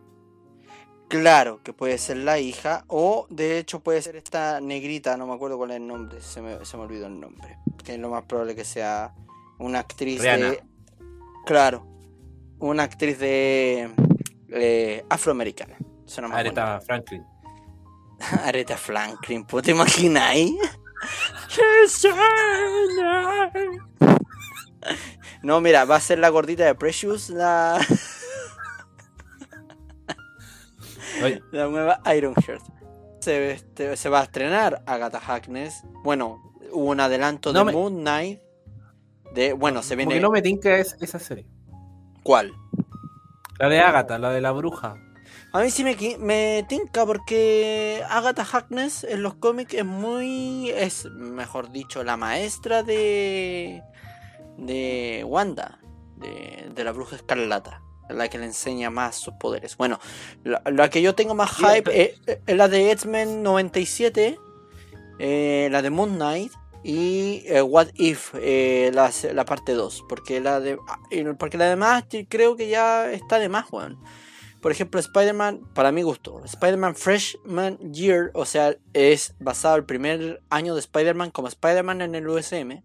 Claro, 1.09 1.61
que 1.61 1.73
puede 1.73 1.97
ser 1.97 2.17
la 2.17 2.39
hija, 2.39 2.85
o 2.87 3.27
de 3.29 3.59
hecho 3.59 3.81
puede 3.81 4.01
ser 4.01 4.15
esta 4.15 4.59
negrita, 4.61 5.17
no 5.17 5.27
me 5.27 5.33
acuerdo 5.33 5.57
cuál 5.57 5.71
es 5.71 5.77
el 5.77 5.87
nombre, 5.87 6.21
se 6.21 6.41
me, 6.41 6.63
se 6.65 6.77
me 6.77 6.83
olvidó 6.83 7.07
el 7.07 7.19
nombre. 7.19 7.57
Que 7.83 7.93
es 7.93 7.99
lo 7.99 8.09
más 8.09 8.23
probable 8.23 8.55
que 8.55 8.65
sea 8.65 9.13
una 9.59 9.79
actriz 9.79 10.21
Rihanna. 10.21 10.51
de. 10.51 10.63
Claro, 11.45 11.85
una 12.59 12.83
actriz 12.83 13.19
de. 13.19 13.89
Eh, 14.49 15.05
afroamericana. 15.09 15.75
Suena 16.05 16.27
más 16.27 16.37
bonito. 16.43 16.61
Aretha 16.61 16.81
Franklin. 16.81 17.23
Aretha 18.45 18.77
Franklin, 18.77 19.45
¿pues 19.45 19.63
te 19.65 19.71
imagináis? 19.71 20.51
No, 25.41 25.61
mira, 25.61 25.85
va 25.85 25.95
a 25.97 25.99
ser 25.99 26.19
la 26.19 26.29
gordita 26.29 26.63
de 26.65 26.75
Precious, 26.75 27.29
la, 27.29 27.79
Oye, 31.23 31.41
la 31.51 31.67
nueva 31.67 32.01
Ironheart. 32.15 32.63
Se, 33.21 33.51
este, 33.51 33.95
se 33.97 34.09
va 34.09 34.21
a 34.21 34.23
estrenar 34.23 34.83
Agatha 34.85 35.19
Harkness. 35.19 35.83
Bueno, 36.03 36.53
hubo 36.71 36.85
un 36.91 36.99
adelanto 36.99 37.53
No 37.53 37.59
de 37.59 37.65
me- 37.65 37.71
Moon 37.71 38.01
Knight. 38.01 38.39
De, 39.33 39.53
bueno, 39.53 39.81
se 39.83 39.95
viene. 39.95 40.15
que 40.15 40.19
no 40.21 40.29
me 40.31 40.41
tinca 40.41 40.77
es- 40.77 40.97
esa 41.01 41.19
serie. 41.19 41.45
¿Cuál? 42.23 42.51
La 43.59 43.69
de 43.69 43.79
Agatha, 43.79 44.19
la 44.19 44.31
de 44.31 44.41
la 44.41 44.51
bruja. 44.51 44.95
A 45.53 45.61
mí 45.61 45.69
sí 45.71 45.83
me, 45.83 45.95
me 46.19 46.65
tinca 46.67 47.05
porque 47.05 48.03
Agatha 48.09 48.45
Harkness 48.51 49.05
en 49.05 49.23
los 49.23 49.35
cómics 49.35 49.73
es 49.73 49.85
muy. 49.85 50.69
es, 50.69 51.05
mejor 51.05 51.71
dicho, 51.71 52.03
la 52.03 52.17
maestra 52.17 52.83
de. 52.83 53.81
de 54.57 55.23
Wanda, 55.25 55.79
de, 56.17 56.69
de 56.73 56.83
la 56.83 56.91
bruja 56.91 57.15
escarlata, 57.15 57.81
la 58.09 58.27
que 58.27 58.37
le 58.37 58.45
enseña 58.45 58.89
más 58.89 59.15
sus 59.15 59.33
poderes. 59.35 59.77
Bueno, 59.77 59.99
la, 60.43 60.61
la 60.65 60.89
que 60.89 61.01
yo 61.01 61.15
tengo 61.15 61.35
más 61.35 61.51
hype 61.55 62.03
es, 62.03 62.21
es 62.45 62.55
la 62.55 62.67
de 62.67 62.91
X-Men 62.91 63.41
97, 63.41 64.37
eh, 65.19 65.69
la 65.71 65.81
de 65.81 65.89
Moon 65.89 66.15
Knight 66.15 66.51
y 66.87 67.41
eh, 67.47 67.63
What 67.63 67.87
If, 67.95 68.35
eh, 68.35 68.91
la, 68.93 69.45
parte 69.45 69.73
2, 69.73 70.05
porque 70.07 70.39
la 70.39 70.59
de. 70.59 70.77
ah, 70.87 70.99
porque 71.39 71.57
la 71.57 71.65
demás 71.65 72.05
creo 72.29 72.55
que 72.55 72.69
ya 72.69 73.11
está 73.11 73.39
de 73.39 73.49
más, 73.49 73.65
weón. 73.71 73.97
Por 74.61 74.71
ejemplo, 74.71 74.99
Spider-Man, 74.99 75.61
para 75.73 75.91
mi 75.91 76.03
gusto, 76.03 76.43
Spider-Man 76.45 76.95
Freshman 76.95 77.79
Year, 77.91 78.29
o 78.35 78.45
sea, 78.45 78.75
es 78.93 79.33
basado 79.39 79.77
el 79.77 79.85
primer 79.85 80.43
año 80.51 80.75
de 80.75 80.81
Spider-Man 80.81 81.31
como 81.31 81.47
Spider-Man 81.47 82.01
en 82.01 82.13
el 82.13 82.27
USM. 82.27 82.83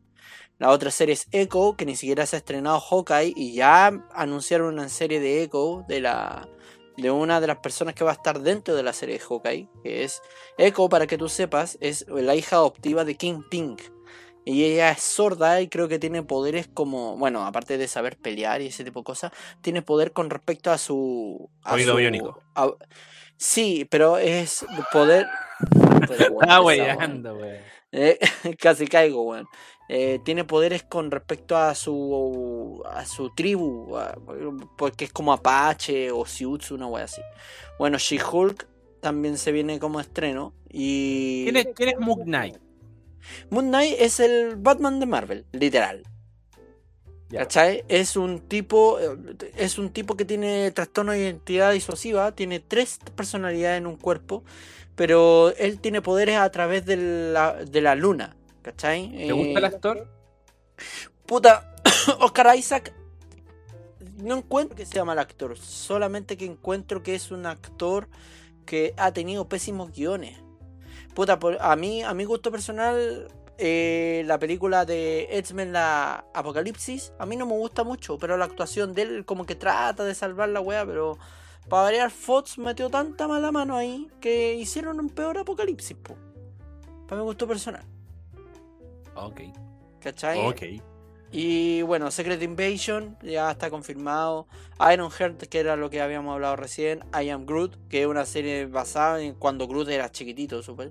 La 0.58 0.70
otra 0.70 0.90
serie 0.90 1.12
es 1.12 1.28
Echo, 1.30 1.76
que 1.76 1.84
ni 1.84 1.94
siquiera 1.94 2.24
se 2.24 2.36
ha 2.36 2.38
estrenado 2.38 2.80
Hawkeye 2.80 3.34
y 3.36 3.52
ya 3.52 4.06
anunciaron 4.14 4.72
una 4.72 4.88
serie 4.88 5.20
de 5.20 5.42
Echo 5.42 5.84
de 5.88 6.00
la 6.00 6.48
de 7.00 7.10
una 7.10 7.40
de 7.40 7.46
las 7.46 7.58
personas 7.58 7.94
que 7.94 8.04
va 8.04 8.10
a 8.10 8.14
estar 8.14 8.40
dentro 8.40 8.74
de 8.74 8.82
la 8.82 8.92
serie 8.92 9.18
de 9.18 9.24
Hawkeye, 9.24 9.68
que 9.82 10.04
es 10.04 10.22
Echo, 10.58 10.88
para 10.88 11.06
que 11.06 11.18
tú 11.18 11.28
sepas, 11.28 11.76
es 11.80 12.06
la 12.08 12.34
hija 12.34 12.56
adoptiva 12.56 13.04
de 13.04 13.16
King 13.16 13.42
Pink. 13.50 13.80
Y 14.44 14.64
ella 14.64 14.90
es 14.92 15.02
sorda 15.02 15.60
y 15.60 15.68
creo 15.68 15.86
que 15.86 15.98
tiene 15.98 16.22
poderes 16.22 16.66
como, 16.66 17.16
bueno, 17.18 17.44
aparte 17.44 17.76
de 17.76 17.86
saber 17.88 18.16
pelear 18.16 18.62
y 18.62 18.68
ese 18.68 18.84
tipo 18.84 19.00
de 19.00 19.04
cosas, 19.04 19.32
tiene 19.60 19.82
poder 19.82 20.12
con 20.12 20.30
respecto 20.30 20.70
a 20.70 20.78
su... 20.78 21.50
A 21.62 21.74
Oído 21.74 21.92
su- 21.92 21.98
biónico. 21.98 22.42
a- 22.54 22.72
sí, 23.36 23.86
pero 23.90 24.16
es 24.18 24.64
poder... 24.92 25.26
Pero, 26.08 26.32
weón, 26.32 26.50
Ah. 26.50 26.60
Eh, 27.92 28.18
casi 28.58 28.86
caigo, 28.86 29.22
weón. 29.22 29.46
Eh, 29.92 30.20
tiene 30.22 30.44
poderes 30.44 30.84
con 30.84 31.10
respecto 31.10 31.56
a 31.56 31.74
su 31.74 32.80
a 32.86 33.04
su 33.06 33.30
tribu, 33.34 33.96
a- 33.96 34.16
porque 34.78 35.06
es 35.06 35.12
como 35.12 35.32
Apache 35.32 36.12
o 36.12 36.24
Siutsu, 36.24 36.76
una 36.76 36.86
wea 36.86 37.04
así. 37.06 37.20
Bueno, 37.76 37.98
She-Hulk 37.98 38.68
también 39.00 39.36
se 39.36 39.50
viene 39.50 39.80
como 39.80 39.98
estreno 39.98 40.52
y 40.70 41.42
¿Quién 41.42 41.56
es, 41.56 41.66
quién 41.74 41.88
es 41.88 41.98
Moon 41.98 42.20
Knight? 42.22 42.56
Moon 43.50 43.66
Knight 43.66 43.96
es 43.98 44.20
el 44.20 44.54
Batman 44.54 45.00
de 45.00 45.06
Marvel, 45.06 45.44
literal. 45.50 46.04
Ya. 47.28 47.40
¿Cachai? 47.40 47.82
Es 47.88 48.16
un 48.16 48.40
tipo. 48.40 49.00
eh, 49.00 49.16
Es 49.56 49.76
un 49.78 49.90
tipo 49.90 50.16
que 50.16 50.24
tiene 50.24 50.70
trastorno 50.70 51.10
de 51.12 51.18
identidad 51.20 51.72
disuasiva. 51.72 52.30
Tiene 52.32 52.60
tres 52.60 52.98
personalidades 53.16 53.78
en 53.78 53.86
un 53.88 53.96
cuerpo. 53.96 54.44
Pero 54.94 55.52
él 55.56 55.80
tiene 55.80 56.00
poderes 56.00 56.36
a 56.36 56.50
través 56.50 56.86
de 56.86 56.96
la, 57.32 57.54
de 57.54 57.80
la 57.80 57.94
luna. 57.96 58.36
¿Cachai? 58.62 59.10
¿Te 59.10 59.32
gusta 59.32 59.58
el 59.58 59.64
Eh, 59.64 59.66
actor? 59.66 60.08
Puta, 61.26 61.74
Oscar 62.20 62.56
Isaac. 62.56 62.92
No 64.18 64.36
encuentro 64.36 64.76
que 64.76 64.86
sea 64.86 65.04
mal 65.04 65.18
actor. 65.18 65.56
Solamente 65.58 66.36
que 66.36 66.44
encuentro 66.44 67.02
que 67.02 67.14
es 67.14 67.30
un 67.30 67.46
actor 67.46 68.08
que 68.66 68.94
ha 68.96 69.12
tenido 69.12 69.48
pésimos 69.48 69.92
guiones. 69.92 70.38
Puta, 71.14 71.38
por- 71.38 71.58
a 71.60 71.74
mí, 71.76 72.02
a 72.02 72.12
mi 72.14 72.24
gusto 72.24 72.50
personal, 72.50 73.28
eh, 73.58 74.22
la 74.26 74.38
película 74.38 74.84
de 74.84 75.26
X-Men, 75.38 75.72
la 75.72 76.24
Apocalipsis, 76.34 77.12
a 77.18 77.26
mí 77.26 77.36
no 77.36 77.46
me 77.46 77.52
gusta 77.54 77.82
mucho, 77.84 78.18
pero 78.18 78.36
la 78.36 78.44
actuación 78.44 78.94
de 78.94 79.02
él 79.02 79.24
como 79.24 79.44
que 79.44 79.54
trata 79.54 80.04
de 80.04 80.14
salvar 80.14 80.48
la 80.50 80.60
wea, 80.60 80.86
pero 80.86 81.18
para 81.68 81.82
variar, 81.84 82.10
Fox 82.10 82.58
metió 82.58 82.90
tanta 82.90 83.26
mala 83.28 83.50
mano 83.52 83.76
ahí 83.76 84.08
que 84.20 84.54
hicieron 84.54 84.98
un 85.00 85.08
peor 85.10 85.38
Apocalipsis, 85.38 85.96
po. 85.96 86.16
Para 87.08 87.20
mi 87.20 87.26
gusto 87.26 87.46
personal, 87.48 87.84
Ok. 89.14 89.40
¿cachai? 90.00 90.38
Ok. 90.46 90.62
Y 91.32 91.82
bueno, 91.82 92.10
Secret 92.10 92.42
Invasion 92.42 93.16
ya 93.22 93.50
está 93.52 93.70
confirmado. 93.70 94.48
Iron 94.92 95.10
Heart, 95.10 95.44
que 95.44 95.60
era 95.60 95.76
lo 95.76 95.88
que 95.88 96.00
habíamos 96.00 96.34
hablado 96.34 96.56
recién. 96.56 97.00
I 97.20 97.28
Am 97.30 97.46
Groot, 97.46 97.76
que 97.88 98.02
es 98.02 98.06
una 98.08 98.24
serie 98.26 98.66
basada 98.66 99.22
en 99.22 99.34
cuando 99.34 99.68
Groot 99.68 99.88
era 99.90 100.10
chiquitito, 100.10 100.60
súper. 100.62 100.90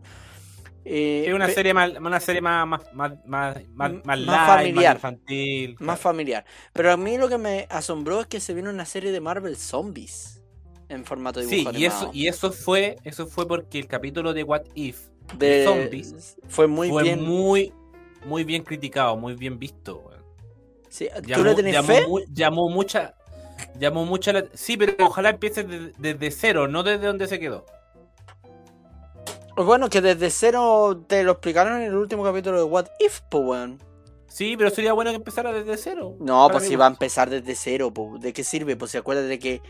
Eh, 0.86 1.26
Es 1.28 1.34
una 1.34 1.48
pe- 1.48 1.54
serie 1.54 1.74
más, 1.74 1.92
una 2.00 2.20
serie 2.22 2.40
más, 2.42 2.66
más, 2.66 2.82
más, 2.94 3.12
más, 3.26 3.58
más, 3.76 3.92
más 4.06 4.48
familiar. 4.48 4.94
más 4.96 4.96
infantil. 4.96 5.76
más 5.80 6.00
familiar. 6.00 6.46
Pero 6.72 6.94
a 6.94 6.98
mí 6.98 7.18
lo 7.18 7.28
que 7.28 7.38
me 7.38 7.68
asombró 7.70 8.22
es 8.22 8.28
que 8.28 8.40
se 8.40 8.54
viene 8.54 8.70
una 8.70 8.86
serie 8.86 9.12
de 9.12 9.20
Marvel 9.20 9.58
Zombies 9.58 10.42
en 10.88 11.04
formato 11.04 11.42
Sí, 11.42 11.58
dibujo 11.58 11.78
y 11.78 11.86
eso, 11.86 12.10
y 12.14 12.28
eso 12.28 12.52
fue, 12.54 12.96
eso 13.04 13.28
fue 13.28 13.46
porque 13.46 13.78
el 13.78 13.88
capítulo 13.88 14.34
de 14.34 14.44
What 14.44 14.64
If 14.74 15.10
de 15.38 15.64
zombies 15.66 16.38
Fue 16.48 16.66
muy 16.66 16.90
fue 16.90 17.04
bien. 17.04 17.22
muy, 17.22 17.74
muy 18.26 18.44
bien 18.44 18.64
criticado, 18.64 19.16
muy 19.18 19.36
bien 19.36 19.60
visto. 19.60 20.12
Sí, 20.90 21.08
¿Tú 21.16 21.22
Llamó, 21.28 21.44
le 21.44 21.56
tenés 21.56 21.74
llamó 21.74 21.88
fe? 21.88 22.08
mu- 22.08 22.20
llamó 22.34 22.70
mucha, 22.70 23.14
llamó 23.80 24.06
mucha 24.06 24.34
la- 24.34 24.46
sí, 24.54 24.76
pero 24.78 24.94
ojalá 25.06 25.30
empiece 25.30 25.64
de- 25.64 25.94
desde 25.98 26.32
cero, 26.32 26.68
no 26.68 26.82
desde 26.84 27.06
donde 27.06 27.28
se 27.28 27.40
quedó. 27.40 27.66
Bueno, 29.56 29.90
que 29.90 30.02
desde 30.02 30.30
cero 30.30 31.04
te 31.08 31.24
lo 31.24 31.34
explicaron 31.34 31.82
en 31.82 31.88
el 31.88 31.96
último 31.96 32.24
capítulo 32.24 32.58
de 32.58 32.64
What 32.64 32.88
If, 33.00 33.22
po, 33.30 33.40
weón. 33.40 33.78
Sí, 34.28 34.56
pero 34.58 34.70
sería 34.70 34.94
bueno 34.94 35.10
que 35.10 35.18
empezara 35.18 35.52
desde 35.52 35.76
cero. 35.78 36.16
No, 36.20 36.48
pues 36.50 36.66
si 36.66 36.76
va 36.76 36.86
a 36.86 36.90
empezar 36.90 37.30
desde 37.30 37.56
cero, 37.56 37.92
po. 37.94 38.18
¿de 38.20 38.32
qué 38.32 38.44
sirve? 38.44 38.78
Pues 38.78 38.92
se 38.92 39.00
acuerda 39.00 39.24
de 39.24 39.38
que, 39.38 39.62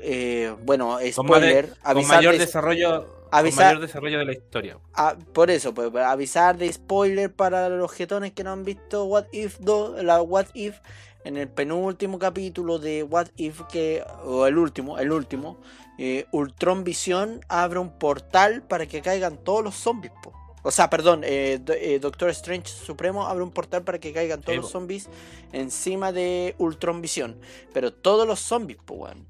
eh, 0.00 0.54
bueno, 0.62 0.98
Con 1.16 1.26
spoiler, 1.26 1.74
con 1.82 2.06
mayor 2.06 2.34
de, 2.34 2.38
desarrollo, 2.38 3.08
con 3.08 3.15
avisar- 3.30 3.66
mayor 3.74 3.80
desarrollo 3.80 4.18
de 4.18 4.24
la 4.24 4.32
historia. 4.32 4.78
ah, 4.94 5.16
por 5.32 5.50
eso, 5.50 5.72
pues 5.74 5.94
avisar 5.96 6.56
de 6.56 6.72
spoiler 6.72 7.32
para 7.32 7.68
los 7.68 7.92
jetones 7.92 8.32
que 8.32 8.44
no 8.44 8.52
han 8.52 8.64
visto 8.64 9.04
What 9.04 9.26
If 9.32 9.58
2, 9.60 10.02
la 10.04 10.22
What 10.22 10.46
If, 10.54 10.78
en 11.24 11.36
el 11.36 11.48
penúltimo 11.48 12.18
capítulo 12.18 12.78
de 12.78 13.02
What 13.02 13.28
If, 13.36 13.62
que, 13.70 14.04
o 14.24 14.46
el 14.46 14.56
último, 14.58 14.98
el 14.98 15.10
último, 15.12 15.58
eh, 15.98 16.26
Ultron 16.30 16.84
Visión 16.84 17.40
abre 17.48 17.78
un 17.80 17.98
portal 17.98 18.62
para 18.62 18.86
que 18.86 19.00
caigan 19.02 19.36
todos 19.38 19.64
los 19.64 19.74
zombies, 19.74 20.12
po. 20.22 20.32
O 20.62 20.70
sea, 20.72 20.90
perdón, 20.90 21.22
eh, 21.24 21.60
eh, 21.68 21.98
Doctor 22.00 22.28
Strange 22.30 22.68
Supremo 22.68 23.26
abre 23.26 23.44
un 23.44 23.52
portal 23.52 23.82
para 23.84 23.98
que 24.00 24.12
caigan 24.12 24.40
todos 24.40 24.54
Sí, 24.56 24.60
los 24.62 24.70
zombies 24.72 25.08
encima 25.52 26.10
de 26.12 26.56
Ultron 26.58 27.00
Visión. 27.00 27.38
Pero 27.72 27.92
todos 27.92 28.26
los 28.26 28.40
zombies, 28.40 28.78
pues, 28.84 29.00
weón. 29.00 29.26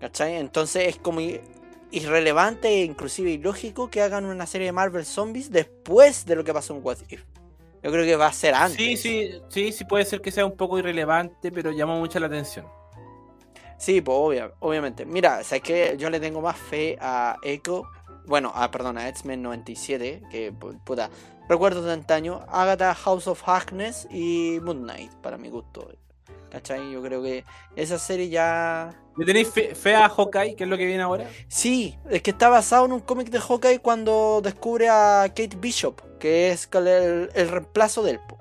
¿Cachai? 0.00 0.36
Entonces 0.36 0.86
es 0.86 0.96
como 0.96 1.18
irrelevante 1.90 2.68
e 2.68 2.84
inclusive 2.84 3.30
ilógico 3.30 3.88
que 3.90 4.02
hagan 4.02 4.24
una 4.24 4.46
serie 4.46 4.66
de 4.66 4.72
Marvel 4.72 5.04
Zombies 5.04 5.50
después 5.50 6.24
de 6.26 6.36
lo 6.36 6.44
que 6.44 6.52
pasó 6.52 6.74
en 6.74 6.80
What 6.84 6.98
If. 7.08 7.22
Yo 7.82 7.92
creo 7.92 8.04
que 8.04 8.16
va 8.16 8.26
a 8.26 8.32
ser 8.32 8.54
antes. 8.54 8.76
Sí, 8.76 8.96
sí, 8.96 9.30
sí, 9.48 9.72
sí 9.72 9.84
puede 9.84 10.04
ser 10.04 10.20
que 10.20 10.30
sea 10.32 10.44
un 10.44 10.56
poco 10.56 10.78
irrelevante, 10.78 11.52
pero 11.52 11.70
llama 11.70 11.96
mucho 11.96 12.18
la 12.18 12.26
atención. 12.26 12.66
Sí, 13.78 14.00
pues 14.00 14.16
obvia- 14.18 14.52
obviamente. 14.58 15.06
Mira, 15.06 15.44
¿sabes 15.44 15.62
qué? 15.62 15.94
Yo 15.96 16.10
le 16.10 16.18
tengo 16.18 16.40
más 16.40 16.56
fe 16.58 16.98
a 17.00 17.36
Echo. 17.42 17.84
Bueno, 18.26 18.50
a, 18.54 18.70
perdón, 18.70 18.98
a 18.98 19.08
X-Men 19.08 19.40
97. 19.42 20.22
Que, 20.30 20.52
pu- 20.52 20.78
puta, 20.82 21.08
recuerdos 21.48 21.84
de 21.84 21.92
antaño. 21.92 22.44
Agatha, 22.48 22.92
House 22.94 23.28
of 23.28 23.42
Harkness 23.48 24.08
y 24.10 24.58
Moon 24.62 24.82
Knight, 24.82 25.12
para 25.22 25.38
mi 25.38 25.48
gusto. 25.48 25.88
¿Cachai? 26.50 26.90
Yo 26.90 27.00
creo 27.02 27.22
que 27.22 27.44
esa 27.76 27.98
serie 27.98 28.28
ya... 28.28 28.94
¿Le 29.18 29.24
tenéis 29.26 29.48
fe, 29.48 29.74
fe 29.74 29.94
a 29.96 30.08
Hawkeye, 30.08 30.54
que 30.54 30.64
es 30.64 30.70
lo 30.70 30.78
que 30.78 30.86
viene 30.86 31.02
ahora? 31.02 31.28
Sí, 31.48 31.98
es 32.08 32.22
que 32.22 32.30
está 32.30 32.48
basado 32.48 32.86
en 32.86 32.92
un 32.92 33.00
cómic 33.00 33.28
de 33.30 33.40
Hawkeye 33.40 33.80
cuando 33.80 34.40
descubre 34.42 34.88
a 34.88 35.24
Kate 35.28 35.56
Bishop, 35.58 36.00
que 36.18 36.52
es 36.52 36.68
el, 36.72 37.28
el 37.34 37.48
reemplazo 37.48 38.02
del 38.02 38.20
po, 38.20 38.38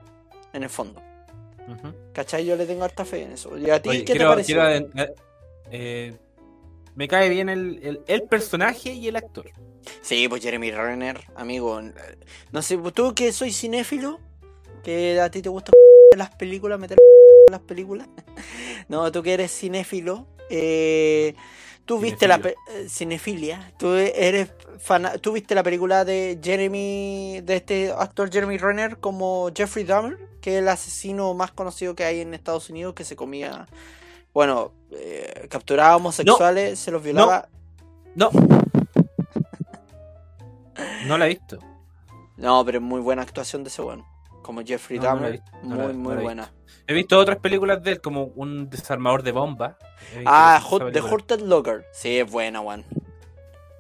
en 0.54 0.64
el 0.64 0.70
fondo. 0.70 1.02
Ujú. 1.68 1.94
¿Cachai? 2.14 2.46
Yo 2.46 2.56
le 2.56 2.66
tengo 2.66 2.84
harta 2.84 3.04
fe 3.06 3.24
en 3.24 3.32
eso. 3.34 3.58
¿Y 3.58 3.70
a 3.70 3.82
ti 3.82 3.90
Oye, 3.90 4.06
qué 4.06 4.14
quiero- 4.14 4.30
te 4.30 4.36
pareció? 4.36 4.62
quiero 4.94 5.14
eh, 5.72 6.16
me 6.96 7.08
cae 7.08 7.28
bien 7.30 7.50
el, 7.50 7.80
el- 7.84 8.02
el 8.08 8.22
personaje 8.24 8.94
y 8.94 9.08
el 9.08 9.16
actor. 9.18 9.52
Sí, 10.02 10.28
pues 10.30 10.42
Jeremy 10.44 10.72
Renner, 10.72 11.22
amigo. 11.36 11.82
No 12.52 12.62
sé, 12.62 12.78
pues, 12.78 12.94
tú 12.94 13.14
que 13.14 13.32
soy 13.34 13.52
cinéfilo, 13.52 14.20
que 14.84 15.20
a 15.20 15.30
ti 15.32 15.42
te 15.42 15.50
gusta 15.50 15.72
las 16.18 16.30
películas, 16.36 16.80
meter 16.80 16.98
las 17.52 17.62
películas. 17.62 18.08
No, 18.90 19.12
tú 19.12 19.22
que 19.22 19.34
eres 19.34 19.52
cinéfilo, 19.52 20.28
eh, 20.50 21.36
tú 21.86 22.00
viste 22.00 22.28
la 22.28 22.36
eh, 22.36 22.56
cinefilia, 22.90 23.74
tú 23.78 23.94
eres 23.94 24.52
tú 25.22 25.32
viste 25.32 25.56
la 25.56 25.64
película 25.64 26.06
de 26.06 26.40
Jeremy, 26.42 27.42
de 27.44 27.56
este 27.56 27.92
actor 27.92 28.32
Jeremy 28.32 28.58
Renner 28.58 28.98
como 28.98 29.50
Jeffrey 29.56 29.86
Dahmer, 29.86 30.18
que 30.42 30.56
es 30.56 30.62
el 30.62 30.68
asesino 30.68 31.34
más 31.34 31.52
conocido 31.52 31.96
que 31.96 32.04
hay 32.04 32.22
en 32.22 32.34
Estados 32.34 32.70
Unidos, 32.70 32.94
que 32.94 33.04
se 33.04 33.16
comía, 33.16 33.68
bueno, 34.34 34.72
eh, 34.92 35.48
capturaba 35.50 35.96
homosexuales, 35.96 36.80
se 36.80 36.92
los 36.92 37.04
violaba. 37.04 37.50
No. 38.16 38.30
No 41.06 41.18
la 41.18 41.26
he 41.26 41.30
visto. 41.30 41.60
No, 42.38 42.64
pero 42.64 42.78
es 42.78 42.84
muy 42.84 43.02
buena 43.02 43.24
actuación 43.24 43.64
de 43.64 43.70
ese 43.70 43.82
weón. 43.82 44.04
Como 44.48 44.64
Jeffrey 44.64 44.98
No, 44.98 45.04
Dahmer. 45.04 45.42
no 45.62 45.76
muy, 45.76 45.94
muy 45.94 46.16
buena. 46.16 46.52
He 46.88 46.94
visto 46.94 47.20
otras 47.20 47.38
películas 47.40 47.84
de 47.84 47.92
él, 47.92 48.02
como 48.02 48.24
un 48.36 48.70
desarmador 48.70 49.22
de 49.22 49.32
visto 50.20 50.24
Ah, 50.26 50.60
Hot, 50.64 50.94
The. 50.94 51.02
Hurt 51.02 51.32
Locker. 51.42 51.86
Sí, 51.92 52.18
es 52.18 52.32
buena, 52.32 52.62
weón. 52.62 52.86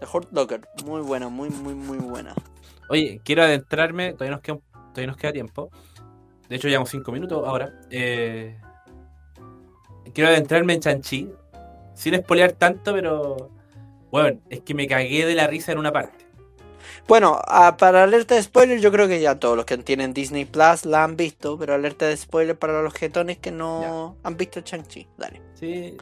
The 0.01 0.07
Hurt 0.11 0.31
Locker. 0.33 0.67
Muy 0.85 1.01
buena, 1.01 1.29
muy, 1.29 1.49
muy, 1.49 1.73
muy 1.73 1.97
buena. 1.99 2.35
Oye, 2.89 3.21
quiero 3.23 3.43
adentrarme, 3.43 4.11
todavía 4.11 4.31
nos 4.35 4.41
queda, 4.41 4.57
todavía 4.73 5.07
nos 5.07 5.15
queda 5.17 5.31
tiempo. 5.31 5.71
De 6.49 6.57
hecho, 6.57 6.67
llevamos 6.67 6.89
cinco 6.89 7.13
minutos 7.13 7.41
ahora. 7.47 7.73
Eh, 7.89 8.59
quiero 10.13 10.29
adentrarme 10.29 10.73
en 10.73 10.79
Chanchi. 10.81 11.29
Sin 11.93 12.13
espolear 12.13 12.51
tanto, 12.51 12.93
pero. 12.93 13.51
Bueno, 14.11 14.39
es 14.49 14.61
que 14.61 14.73
me 14.73 14.85
cagué 14.85 15.25
de 15.25 15.33
la 15.33 15.47
risa 15.47 15.71
en 15.71 15.77
una 15.79 15.91
parte. 15.93 16.26
Bueno, 17.07 17.39
para 17.77 18.03
alerta 18.03 18.35
de 18.35 18.43
spoiler, 18.43 18.79
yo 18.81 18.91
creo 18.91 19.07
que 19.07 19.21
ya 19.21 19.39
todos 19.39 19.55
los 19.55 19.65
que 19.65 19.77
tienen 19.77 20.13
Disney 20.13 20.43
Plus 20.43 20.85
la 20.85 21.05
han 21.05 21.15
visto, 21.15 21.57
pero 21.57 21.73
alerta 21.73 22.05
de 22.05 22.17
spoiler 22.17 22.57
para 22.57 22.81
los 22.81 22.93
jetones 22.93 23.37
que 23.37 23.49
no 23.49 24.17
han 24.23 24.35
visto 24.35 24.59
Shang-Chi. 24.59 25.07
Dale. 25.17 25.41
Sí. 25.53 25.95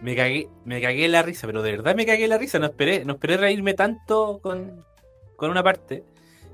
Me 0.00 0.16
cagué, 0.16 0.48
me 0.64 0.80
cagué 0.80 1.08
la 1.08 1.22
risa, 1.22 1.46
pero 1.46 1.62
de 1.62 1.72
verdad 1.72 1.94
me 1.94 2.04
cagué 2.04 2.26
la 2.26 2.36
risa. 2.36 2.58
No 2.58 2.66
esperé, 2.66 3.04
no 3.04 3.12
esperé 3.12 3.36
reírme 3.36 3.74
tanto 3.74 4.40
con, 4.42 4.84
con 5.36 5.50
una 5.50 5.62
parte. 5.62 6.04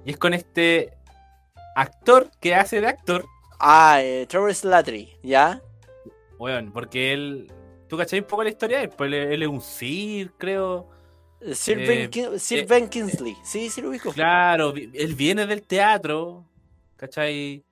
Y 0.05 0.11
es 0.11 0.19
con 0.19 0.35
este 0.35 0.93
actor 1.75 2.31
que 2.41 2.55
hace 2.55 2.81
de 2.83 2.89
actor. 2.89 3.25
Ah, 3.59 4.01
eh, 4.03 4.27
Trevor 4.29 4.55
Slattery, 4.55 5.17
¿ya? 5.23 5.63
Bueno, 6.39 6.71
porque 6.73 7.15
él. 7.15 7.51
¿Tú 7.89 7.97
cachai 7.97 8.19
un 8.19 8.27
poco 8.27 8.43
la 8.43 8.51
historia? 8.51 8.91
Pues 8.91 9.09
él, 9.09 9.15
él 9.15 9.43
es 9.43 9.49
un 9.49 9.63
Sir, 9.63 10.33
creo. 10.37 10.89
Sir, 11.55 11.79
Eh, 11.81 11.87
ben, 11.87 12.11
Kin- 12.11 12.39
Sir 12.39 12.59
eh, 12.61 12.67
Ben 12.69 12.89
Kingsley. 12.89 13.37
Sí, 13.45 13.69
sí 13.71 13.81
lo 13.81 13.91
ubico. 13.91 14.13
Claro, 14.13 14.75
él 14.77 15.15
viene 15.15 15.47
del 15.47 15.63
teatro, 15.63 16.45
¿cachai? 16.97 17.63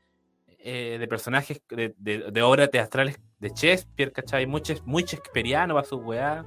Eh, 0.66 0.96
de 0.98 1.08
personajes, 1.08 1.60
de, 1.68 1.94
de- 1.98 2.30
de 2.30 2.42
obras 2.42 2.70
teatrales 2.70 3.18
de 3.38 3.48
Shakespeare, 3.50 4.12
¿cachai? 4.12 4.46
Muy, 4.46 4.62
muy 4.86 5.02
shakespeariano 5.02 5.76
a 5.76 5.84
su 5.84 5.96
weá. 5.96 6.44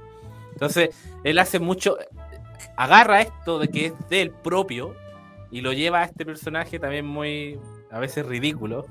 Entonces, 0.52 0.90
él 1.24 1.38
hace 1.38 1.58
mucho. 1.60 1.96
Agarra 2.76 3.20
esto 3.20 3.58
de 3.60 3.68
que 3.68 3.86
es 3.86 3.92
del 4.08 4.30
propio 4.32 4.96
y 5.50 5.60
lo 5.60 5.72
lleva 5.72 6.00
a 6.00 6.04
este 6.04 6.24
personaje 6.26 6.78
también 6.80 7.06
muy. 7.06 7.58
a 7.90 8.00
veces 8.00 8.26
ridículo, 8.26 8.86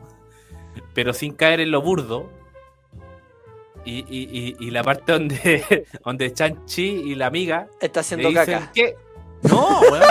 pero 0.93 1.13
sin 1.13 1.33
caer 1.33 1.59
en 1.59 1.71
lo 1.71 1.81
burdo. 1.81 2.31
Y, 3.89 3.99
y- 4.09 4.55
y- 4.59 4.67
y 4.67 4.71
la 4.71 4.83
parte 4.83 5.13
donde, 5.13 5.87
donde 6.05 6.33
Chan-Chi 6.33 6.83
y 6.83 7.15
la 7.15 7.27
amiga 7.27 7.67
Está 7.79 8.01
haciendo 8.01 8.27
dicen, 8.29 8.45
caca. 8.59 8.71
¿Qué? 8.73 8.95
No, 9.43 9.79
weón. 9.79 10.03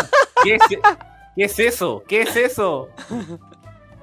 ¿Qué 0.43 0.55
es, 0.55 0.63
qué 0.69 1.45
es 1.45 1.59
eso? 1.59 2.03
¿Qué 2.09 2.23
es 2.23 2.37
eso? 2.37 2.89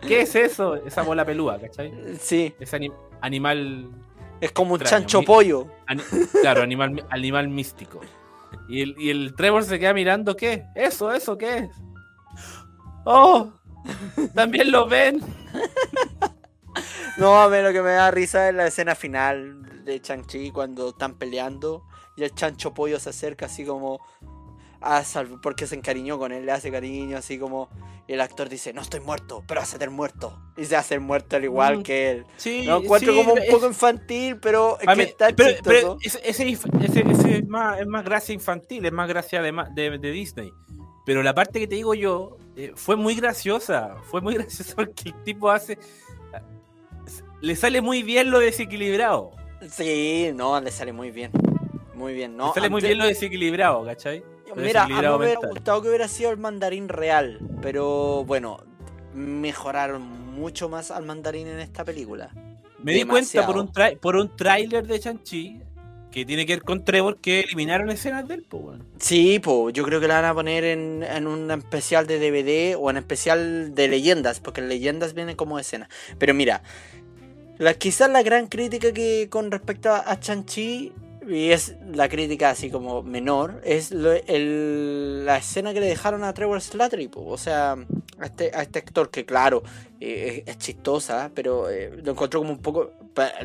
¿Qué 0.02 0.22
es 0.22 0.36
eso? 0.36 0.76
Esa 0.76 1.02
bola 1.02 1.26
pelúa, 1.26 1.58
¿cachai? 1.60 1.92
Sí, 2.20 2.54
Ese 2.60 2.76
ani- 2.76 2.92
animal. 3.22 3.90
es 4.42 4.52
como 4.52 4.76
un 4.76 4.82
Extraño, 4.82 5.02
chancho 5.08 5.24
pollo. 5.24 5.68
claro, 6.42 6.62
animal, 6.62 7.04
animal 7.10 7.48
místico. 7.48 8.02
Y 8.70 8.82
el, 8.82 8.96
y 9.00 9.10
el 9.10 9.34
Trevor 9.36 9.64
se 9.64 9.80
queda 9.80 9.94
mirando, 9.94 10.36
¿qué? 10.36 10.66
¿Eso, 10.76 11.12
eso, 11.12 11.36
qué 11.38 11.58
es? 11.58 11.70
¡Oh! 13.06 13.52
También 14.36 14.72
lo 14.72 14.88
ven. 14.88 15.20
No, 17.18 17.36
a 17.42 17.48
ver, 17.48 17.64
lo 17.64 17.72
que 17.72 17.82
me 17.82 17.92
da 17.92 18.10
risa 18.12 18.50
es 18.50 18.56
la 18.56 18.68
escena 18.68 18.96
final 18.96 19.84
de 19.86 20.02
Chang-Chi 20.02 20.52
cuando 20.52 20.90
están 20.90 21.14
peleando 21.16 21.84
y 22.16 22.24
el 22.24 22.34
chancho 22.34 22.74
pollo 22.74 23.00
se 23.00 23.10
acerca 23.10 23.46
así 23.46 23.66
como 23.66 24.00
a 24.82 25.02
salv- 25.04 25.40
porque 25.42 25.68
se 25.68 25.76
encariñó 25.76 26.18
con 26.18 26.32
él, 26.32 26.46
le 26.46 26.52
hace 26.52 26.72
cariño, 26.72 27.18
así 27.18 27.38
como 27.38 27.70
y 28.08 28.14
el 28.14 28.20
actor 28.22 28.50
dice, 28.50 28.74
no 28.74 28.82
estoy 28.82 29.00
muerto, 29.00 29.44
pero 29.48 29.62
hace 29.62 29.82
el 29.82 29.90
muerto. 29.92 30.38
Y 30.58 30.66
se 30.66 30.76
hace 30.76 30.96
el 30.96 31.00
muerto 31.02 31.38
al 31.38 31.46
igual 31.46 31.78
Mm, 31.80 31.84
que 31.84 32.12
él. 32.12 32.26
Sí, 32.36 32.64
Lo 32.64 32.82
encuentro 32.82 33.14
sí, 33.14 33.18
como 33.18 33.34
un 33.34 33.40
es- 33.40 33.50
poco 33.50 33.66
infantil, 33.68 34.38
pero 34.42 34.78
es 34.82 34.88
a 34.88 34.92
que 34.94 34.98
mí- 34.98 35.04
está 35.04 35.28
pero, 35.34 35.50
chistoso. 35.52 35.64
pero 35.70 35.98
ese, 36.02 36.20
ese, 36.30 36.50
ese- 36.50 37.06
ese 37.10 37.38
es, 37.38 37.48
más, 37.48 37.80
es 37.80 37.88
más 37.88 38.04
gracia 38.04 38.34
infantil, 38.34 38.86
es 38.86 38.92
más 38.92 39.08
gracia 39.08 39.42
de, 39.42 39.54
de, 39.74 39.98
de 40.00 40.12
Disney. 40.12 40.52
Pero 41.06 41.22
la 41.24 41.34
parte 41.34 41.60
que 41.62 41.68
te 41.68 41.76
digo 41.76 41.94
yo 41.94 42.38
eh, 42.58 42.74
fue 42.76 42.96
muy 42.98 43.16
graciosa. 43.16 43.96
Fue 44.10 44.20
muy 44.20 44.34
graciosa 44.36 44.76
porque 44.76 45.10
el 45.10 45.24
tipo 45.24 45.50
hace. 45.50 45.78
Le 47.44 47.58
sale 47.58 47.82
muy 47.82 48.04
bien 48.04 48.32
lo 48.32 48.40
desequilibrado. 48.40 49.32
Sí, 49.70 50.32
no, 50.34 50.62
le 50.62 50.72
sale 50.72 50.94
muy 50.94 51.12
bien. 51.12 51.30
Muy 51.94 52.14
bien, 52.14 52.38
¿no? 52.38 52.48
le 52.48 52.54
sale 52.54 52.70
muy 52.70 52.82
bien 52.82 52.98
lo 52.98 53.06
desequilibrado, 53.06 53.84
¿cachai? 53.84 54.24
Lo 54.48 54.56
Mira, 54.56 54.84
a 54.84 54.88
mí 54.88 54.94
me 54.94 55.00
desequilibrado 55.02 55.18
hubiera 55.18 55.50
gustado 55.50 55.82
que 55.82 55.90
hubiera 55.90 56.08
sido 56.08 56.32
el 56.32 56.38
mandarín 56.38 56.88
real, 56.88 57.42
pero 57.62 58.24
bueno, 58.24 58.64
mejoraron 59.14 60.04
mucho 60.34 60.70
más 60.70 60.90
al 60.90 61.04
mandarín 61.04 61.48
en 61.48 61.60
esta 61.60 61.84
película. 61.84 62.30
Me 62.82 62.94
di 62.94 63.04
cuenta 63.04 63.46
por 63.46 63.58
un, 63.58 63.70
por 64.00 64.16
un 64.16 64.34
tráiler 64.38 64.88
de 64.88 65.02
Chanchi 65.02 65.60
que 66.12 66.24
tiene 66.26 66.46
que 66.46 66.54
ver 66.54 66.64
con 66.64 66.86
Trevor 66.86 67.18
que 67.18 67.42
eliminaron 67.42 67.90
escenas 67.90 68.26
del 68.26 68.44
po. 68.44 68.76
Sí, 69.00 69.40
pues 69.40 69.74
yo 69.74 69.84
creo 69.84 70.00
que 70.00 70.08
la 70.08 70.22
van 70.22 70.26
a 70.26 70.34
poner 70.34 70.64
en, 70.64 71.04
en 71.04 71.28
un 71.28 71.52
especial 71.52 72.08
de 72.08 72.20
DVD 72.20 72.78
o 72.80 72.90
en 72.90 72.96
especial 72.96 73.76
de 73.76 73.90
leyendas, 73.90 74.40
porque 74.40 74.62
en 74.62 74.70
leyendas 74.70 75.14
vienen 75.14 75.36
como 75.36 75.60
escena. 75.60 75.90
Pero 76.20 76.34
mira, 76.36 76.62
la, 77.58 77.74
quizás 77.76 78.10
la 78.10 78.24
gran 78.24 78.48
crítica 78.48 78.92
que 78.92 79.28
con 79.30 79.52
respecto 79.52 79.92
a, 79.94 80.20
Chanchi, 80.20 80.92
y 81.28 81.52
es 81.52 81.76
la 81.94 82.10
crítica 82.10 82.50
así 82.50 82.70
como 82.70 83.02
menor, 83.04 83.62
es 83.64 83.92
lo- 83.92 84.12
el- 84.12 85.26
la 85.26 85.38
escena 85.38 85.74
que 85.74 85.80
le 85.80 85.86
dejaron 85.88 86.24
a 86.24 86.34
Trevor 86.34 86.62
Slattery, 86.62 87.08
po. 87.08 87.26
o 87.26 87.38
sea, 87.38 87.78
a 88.20 88.26
este, 88.26 88.52
a 88.54 88.62
este 88.64 88.80
actor 88.80 89.10
que 89.10 89.26
claro, 89.26 89.64
eh, 90.02 90.44
es, 90.46 90.58
chistosa, 90.58 91.32
pero 91.34 91.70
eh, 91.70 91.92
lo 92.04 92.12
encontró 92.12 92.42
como 92.42 92.52
un 92.52 92.60
poco, 92.60 92.92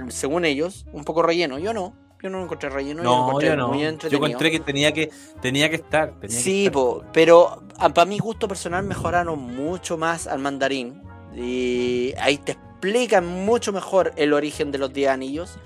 según 0.08 0.44
ellos, 0.44 0.86
un 0.92 1.04
poco 1.04 1.22
relleno. 1.22 1.58
Yo 1.60 1.72
no, 1.72 1.94
yo 2.20 2.30
no 2.30 2.38
lo 2.38 2.44
encontré 2.44 2.68
relleno, 2.68 3.04
yo 3.04 3.08
lo 3.08 3.16
No, 3.16 3.26
encontré 3.28 3.48
yo 3.50 3.56
no. 3.56 3.68
muy 3.68 3.80
Yo 3.82 3.88
entretenido. 3.88 4.26
encontré 4.26 4.50
que 4.50 4.60
tenía 4.60 4.92
que, 4.92 5.10
tenía 5.40 5.70
que 5.70 5.76
estar. 5.76 6.18
tenía 6.18 6.36
que 6.36 6.42
Sí, 6.42 6.60
estar. 6.66 6.72
po, 6.72 7.04
pero 7.12 7.62
para 7.94 8.04
mi 8.06 8.18
gusto 8.18 8.48
personal 8.48 8.82
mejoraron 8.84 9.38
mucho 9.38 9.96
más 9.96 10.26
al 10.26 10.40
mandarín. 10.40 11.00
Y 11.36 12.12
ahí 12.18 12.38
te 12.38 12.56
explican 12.78 13.26
mucho 13.26 13.72
mejor 13.72 14.12
el 14.16 14.32
origen 14.32 14.70
de 14.70 14.78
los 14.78 14.92
10 14.92 15.10
anillos. 15.10 15.56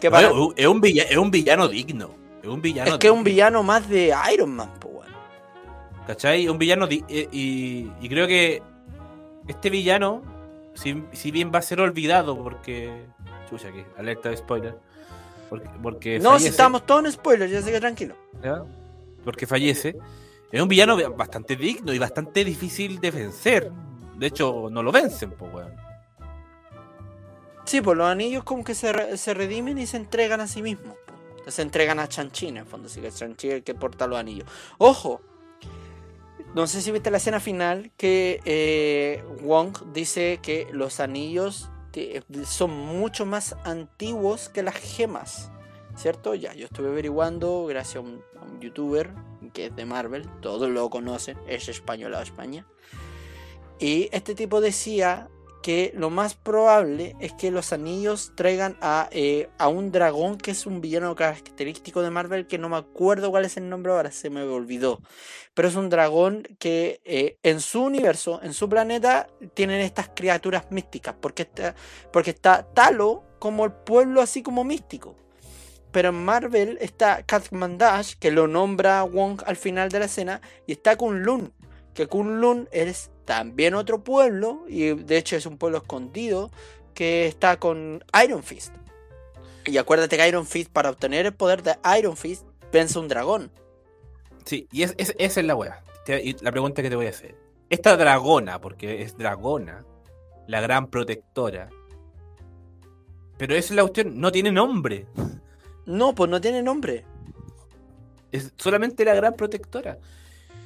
Que 0.00 0.10
para- 0.10 0.28
Bueno, 0.30 0.52
es, 0.56 0.66
un 0.66 0.80
villano, 0.80 1.08
es 1.10 1.16
un 1.16 1.30
villano 1.30 1.68
digno. 1.68 2.10
Es 2.42 2.48
un 2.48 2.60
villano 2.62 2.92
es 2.92 2.98
que 2.98 3.06
es 3.08 3.12
un 3.12 3.24
villano 3.24 3.62
más 3.62 3.88
de 3.88 4.14
Iron 4.32 4.50
Man, 4.50 4.70
po, 4.78 4.88
weón. 4.88 5.12
¿Cachai? 6.06 6.48
Un 6.48 6.58
villano. 6.58 6.86
eh, 6.90 7.28
y, 7.32 7.90
y 8.00 8.08
creo 8.08 8.26
que 8.26 8.62
este 9.46 9.70
villano, 9.70 10.22
si, 10.74 11.02
si 11.12 11.30
bien 11.30 11.50
va 11.54 11.58
a 11.60 11.62
ser 11.62 11.80
olvidado, 11.80 12.36
porque. 12.42 13.06
Chucha, 13.48 13.72
que 13.72 13.86
alerta 13.96 14.28
de 14.30 14.36
spoiler. 14.36 14.76
Porque, 15.48 15.68
porque 15.82 16.18
No, 16.18 16.38
si 16.38 16.48
estamos 16.48 16.84
todos 16.84 17.04
en 17.06 17.12
spoilers, 17.12 17.50
ya 17.50 17.62
sé 17.62 17.72
que 17.72 17.80
tranquilo. 17.80 18.14
¿ya? 18.42 18.62
Porque 19.24 19.46
fallece. 19.46 19.96
Es 20.52 20.60
un 20.62 20.68
villano 20.68 20.96
bastante 21.14 21.56
digno 21.56 21.92
y 21.92 21.98
bastante 21.98 22.44
difícil 22.44 23.00
de 23.00 23.10
vencer. 23.10 23.70
De 24.16 24.26
hecho, 24.26 24.68
no 24.70 24.82
lo 24.82 24.92
vencen, 24.92 25.30
pues, 25.32 25.52
weón. 25.52 25.72
Sí, 27.68 27.82
pues 27.82 27.98
los 27.98 28.06
anillos 28.08 28.44
como 28.44 28.64
que 28.64 28.74
se, 28.74 29.18
se 29.18 29.34
redimen 29.34 29.76
y 29.76 29.86
se 29.86 29.98
entregan 29.98 30.40
a 30.40 30.48
sí 30.48 30.62
mismos. 30.62 30.96
Se 31.48 31.60
entregan 31.60 31.98
a 31.98 32.08
Chanchi 32.08 32.48
en 32.48 32.64
fondo, 32.66 32.86
así 32.88 33.02
que 33.02 33.10
Chanchi 33.12 33.48
es 33.48 33.54
el 33.56 33.62
que 33.62 33.74
porta 33.74 34.06
los 34.06 34.18
anillos. 34.18 34.48
¡Ojo! 34.78 35.20
No 36.54 36.66
sé 36.66 36.80
si 36.80 36.90
viste 36.92 37.10
la 37.10 37.18
escena 37.18 37.40
final 37.40 37.90
que 37.98 38.40
eh, 38.46 39.22
Wong 39.42 39.92
dice 39.92 40.38
que 40.40 40.66
los 40.72 40.98
anillos 40.98 41.68
te- 41.90 42.22
son 42.46 42.70
mucho 42.70 43.26
más 43.26 43.54
antiguos 43.64 44.48
que 44.48 44.62
las 44.62 44.74
gemas. 44.76 45.50
¿Cierto? 45.94 46.34
Ya, 46.34 46.54
yo 46.54 46.64
estuve 46.64 46.88
averiguando 46.88 47.66
gracias 47.66 47.96
a 47.96 48.00
un, 48.00 48.22
a 48.40 48.44
un 48.46 48.60
youtuber 48.60 49.10
que 49.52 49.66
es 49.66 49.76
de 49.76 49.84
Marvel, 49.84 50.26
todos 50.40 50.70
lo 50.70 50.88
conocen, 50.88 51.36
es 51.46 51.68
español 51.68 52.14
a 52.14 52.22
España. 52.22 52.66
Y 53.78 54.08
este 54.12 54.34
tipo 54.34 54.62
decía 54.62 55.28
que 55.62 55.92
lo 55.96 56.10
más 56.10 56.34
probable 56.34 57.16
es 57.20 57.32
que 57.32 57.50
los 57.50 57.72
anillos 57.72 58.32
traigan 58.36 58.76
a, 58.80 59.08
eh, 59.10 59.48
a 59.58 59.68
un 59.68 59.90
dragón 59.90 60.38
que 60.38 60.52
es 60.52 60.66
un 60.66 60.80
villano 60.80 61.14
característico 61.14 62.02
de 62.02 62.10
Marvel 62.10 62.46
que 62.46 62.58
no 62.58 62.68
me 62.68 62.76
acuerdo 62.76 63.30
cuál 63.30 63.44
es 63.44 63.56
el 63.56 63.68
nombre 63.68 63.92
ahora, 63.92 64.10
se 64.10 64.30
me 64.30 64.42
olvidó. 64.42 65.00
Pero 65.54 65.68
es 65.68 65.74
un 65.74 65.90
dragón 65.90 66.44
que 66.58 67.00
eh, 67.04 67.38
en 67.42 67.60
su 67.60 67.82
universo, 67.82 68.40
en 68.42 68.52
su 68.52 68.68
planeta, 68.68 69.28
tienen 69.54 69.80
estas 69.80 70.08
criaturas 70.14 70.70
místicas. 70.70 71.16
Porque 71.20 71.42
está, 71.42 71.74
porque 72.12 72.30
está 72.30 72.62
Talo 72.62 73.24
como 73.38 73.64
el 73.64 73.72
pueblo 73.72 74.20
así 74.20 74.42
como 74.42 74.64
místico. 74.64 75.16
Pero 75.90 76.10
en 76.10 76.24
Marvel 76.24 76.78
está 76.80 77.22
Katmandash, 77.22 78.14
que 78.18 78.30
lo 78.30 78.46
nombra 78.46 79.02
Wong 79.02 79.42
al 79.46 79.56
final 79.56 79.88
de 79.88 79.98
la 79.98 80.04
escena, 80.04 80.40
y 80.66 80.72
está 80.72 80.96
Kunlun, 80.96 81.52
que 81.94 82.06
Kunlun 82.06 82.68
es 82.72 83.10
también 83.24 83.74
otro 83.74 84.02
pueblo, 84.04 84.64
y 84.68 84.94
de 84.94 85.18
hecho 85.18 85.36
es 85.36 85.46
un 85.46 85.58
pueblo 85.58 85.78
escondido, 85.78 86.50
que 86.94 87.26
está 87.26 87.58
con 87.58 88.04
Iron 88.24 88.42
Fist. 88.42 88.72
Y 89.66 89.76
acuérdate 89.78 90.16
que 90.16 90.26
Iron 90.28 90.46
Fist, 90.46 90.70
para 90.72 90.90
obtener 90.90 91.26
el 91.26 91.34
poder 91.34 91.62
de 91.62 91.76
Iron 91.98 92.16
Fist, 92.16 92.44
vence 92.72 92.98
un 92.98 93.08
dragón. 93.08 93.50
Sí, 94.44 94.66
y 94.72 94.82
es, 94.82 94.94
es- 94.96 95.14
esa 95.18 95.40
es 95.40 95.46
la 95.46 95.54
y 96.22 96.42
la 96.42 96.50
pregunta 96.50 96.80
que 96.82 96.88
te 96.88 96.96
voy 96.96 97.06
a 97.06 97.10
hacer. 97.10 97.36
Esta 97.68 97.96
dragona, 97.96 98.60
porque 98.60 99.02
es 99.02 99.18
dragona, 99.18 99.84
la 100.46 100.60
gran 100.62 100.86
protectora. 100.88 101.68
Pero 103.36 103.54
esa 103.54 103.72
es 103.72 103.76
la 103.76 103.82
cuestión, 103.82 104.18
no 104.18 104.32
tiene 104.32 104.50
nombre. 104.50 105.06
No, 105.84 106.14
pues 106.14 106.30
no 106.30 106.40
tiene 106.40 106.62
nombre. 106.62 107.04
Es 108.32 108.52
solamente 108.56 109.04
la 109.04 109.14
gran 109.14 109.34
protectora. 109.34 109.98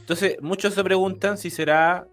Entonces, 0.02 0.36
muchos 0.40 0.74
se 0.74 0.84
preguntan 0.84 1.38
si 1.38 1.50
será. 1.50 2.06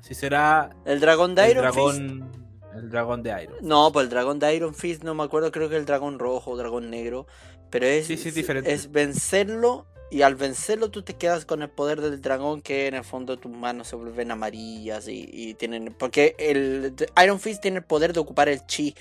Si 0.00 0.14
será. 0.14 0.70
¿El 0.84 1.00
dragón 1.00 1.34
de 1.34 1.44
el 1.44 1.50
Iron 1.52 1.64
Fist? 1.72 1.76
dragón. 1.76 2.32
El 2.74 2.90
dragón 2.90 3.22
de 3.22 3.42
Iron. 3.42 3.56
No, 3.62 3.92
pues 3.92 4.04
el 4.04 4.10
dragón 4.10 4.38
de 4.38 4.54
Iron 4.54 4.74
Fist, 4.74 5.02
no 5.02 5.14
me 5.14 5.22
acuerdo, 5.24 5.50
creo 5.52 5.68
que 5.68 5.76
el 5.76 5.84
dragón 5.86 6.18
rojo 6.18 6.52
o 6.52 6.56
dragón 6.56 6.88
negro. 6.90 7.26
Pero 7.70 7.86
es, 7.86 8.06
Sí, 8.06 8.16
sí, 8.16 8.28
es 8.30 8.34
diferente. 8.34 8.72
es 8.72 8.90
vencerlo 8.90 9.86
y 10.10 10.22
al 10.22 10.34
vencerlo 10.34 10.90
tú 10.90 11.02
te 11.02 11.14
quedas 11.14 11.44
con 11.44 11.62
el 11.62 11.68
poder 11.70 12.00
del 12.00 12.20
dragón 12.20 12.62
que 12.62 12.88
en 12.88 12.94
el 12.94 13.04
fondo 13.04 13.38
tus 13.38 13.52
manos 13.52 13.86
se 13.88 13.94
vuelven 13.96 14.30
amarillas 14.32 15.06
y, 15.06 15.28
y 15.32 15.54
tienen... 15.54 15.94
Porque 15.96 16.34
el 16.38 16.94
Iron 17.22 17.38
Fist 17.38 17.60
tiene 17.62 17.78
el 17.78 17.84
poder 17.84 18.12
de 18.12 18.20
ocupar 18.20 18.48
el 18.48 18.64
chi. 18.66 18.94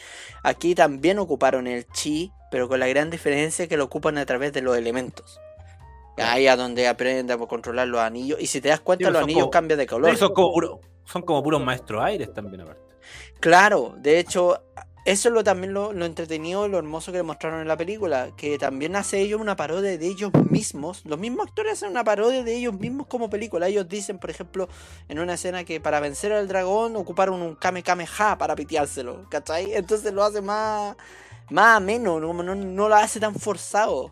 Aquí 0.43 0.75
también 0.75 1.17
ocuparon 1.17 1.65
el 1.65 1.87
chi, 1.87 2.31
pero 2.51 2.67
con 2.67 2.79
la 2.79 2.87
gran 2.87 3.09
diferencia 3.09 3.67
que 3.67 3.77
lo 3.77 3.85
ocupan 3.85 4.17
a 4.19 4.25
través 4.25 4.53
de 4.53 4.61
los 4.61 4.77
elementos. 4.77 5.39
Ahí 6.21 6.47
a 6.47 6.55
donde 6.55 6.87
aprenden 6.87 7.31
a 7.31 7.37
controlar 7.47 7.87
los 7.87 7.99
anillos. 8.01 8.39
Y 8.41 8.47
si 8.47 8.61
te 8.61 8.69
das 8.69 8.79
cuenta, 8.79 9.07
Sí, 9.07 9.11
los 9.13 9.23
anillos 9.23 9.41
como- 9.43 9.51
cambian 9.51 9.79
de 9.79 9.87
color. 9.87 10.15
Son, 10.17 10.33
como 10.33 10.51
puro- 10.53 10.79
son 11.05 11.21
como 11.21 11.41
puros 11.43 11.61
maestros 11.63 12.03
aires 12.03 12.33
también, 12.33 12.61
aparte. 12.61 12.81
Claro, 13.39 13.95
de 13.97 14.19
hecho, 14.19 14.61
eso 15.05 15.29
es 15.29 15.33
lo 15.33 15.43
también 15.43 15.73
lo, 15.73 15.93
lo 15.93 16.05
entretenido, 16.05 16.67
lo 16.67 16.77
hermoso 16.77 17.11
que 17.11 17.23
mostraron 17.23 17.61
en 17.61 17.67
la 17.67 17.77
película, 17.77 18.31
que 18.35 18.57
también 18.59 18.95
hace 18.95 19.19
ellos 19.21 19.39
una 19.41 19.55
parodia 19.55 19.97
de 19.97 20.05
ellos 20.05 20.31
mismos. 20.49 21.03
Los 21.05 21.17
mismos 21.17 21.47
actores 21.47 21.73
hacen 21.73 21.89
una 21.89 22.03
parodia 22.03 22.43
de 22.43 22.55
ellos 22.55 22.73
mismos 22.73 23.07
como 23.07 23.29
película. 23.29 23.67
Ellos 23.67 23.87
dicen, 23.87 24.19
por 24.19 24.29
ejemplo, 24.29 24.67
en 25.07 25.19
una 25.19 25.35
escena 25.35 25.63
que 25.63 25.79
para 25.79 25.99
vencer 25.99 26.33
al 26.33 26.47
dragón 26.47 26.95
ocuparon 26.97 27.41
un 27.41 27.55
Kame 27.55 27.81
Kameha 27.81 28.37
para 28.37 28.55
piteárselo, 28.55 29.25
¿cachai? 29.29 29.73
Entonces 29.73 30.13
lo 30.13 30.23
hace 30.23 30.41
más, 30.41 30.95
más 31.49 31.77
ameno, 31.77 32.19
no, 32.19 32.33
no, 32.33 32.53
no 32.53 32.89
lo 32.89 32.95
hace 32.95 33.19
tan 33.19 33.33
forzado. 33.33 34.11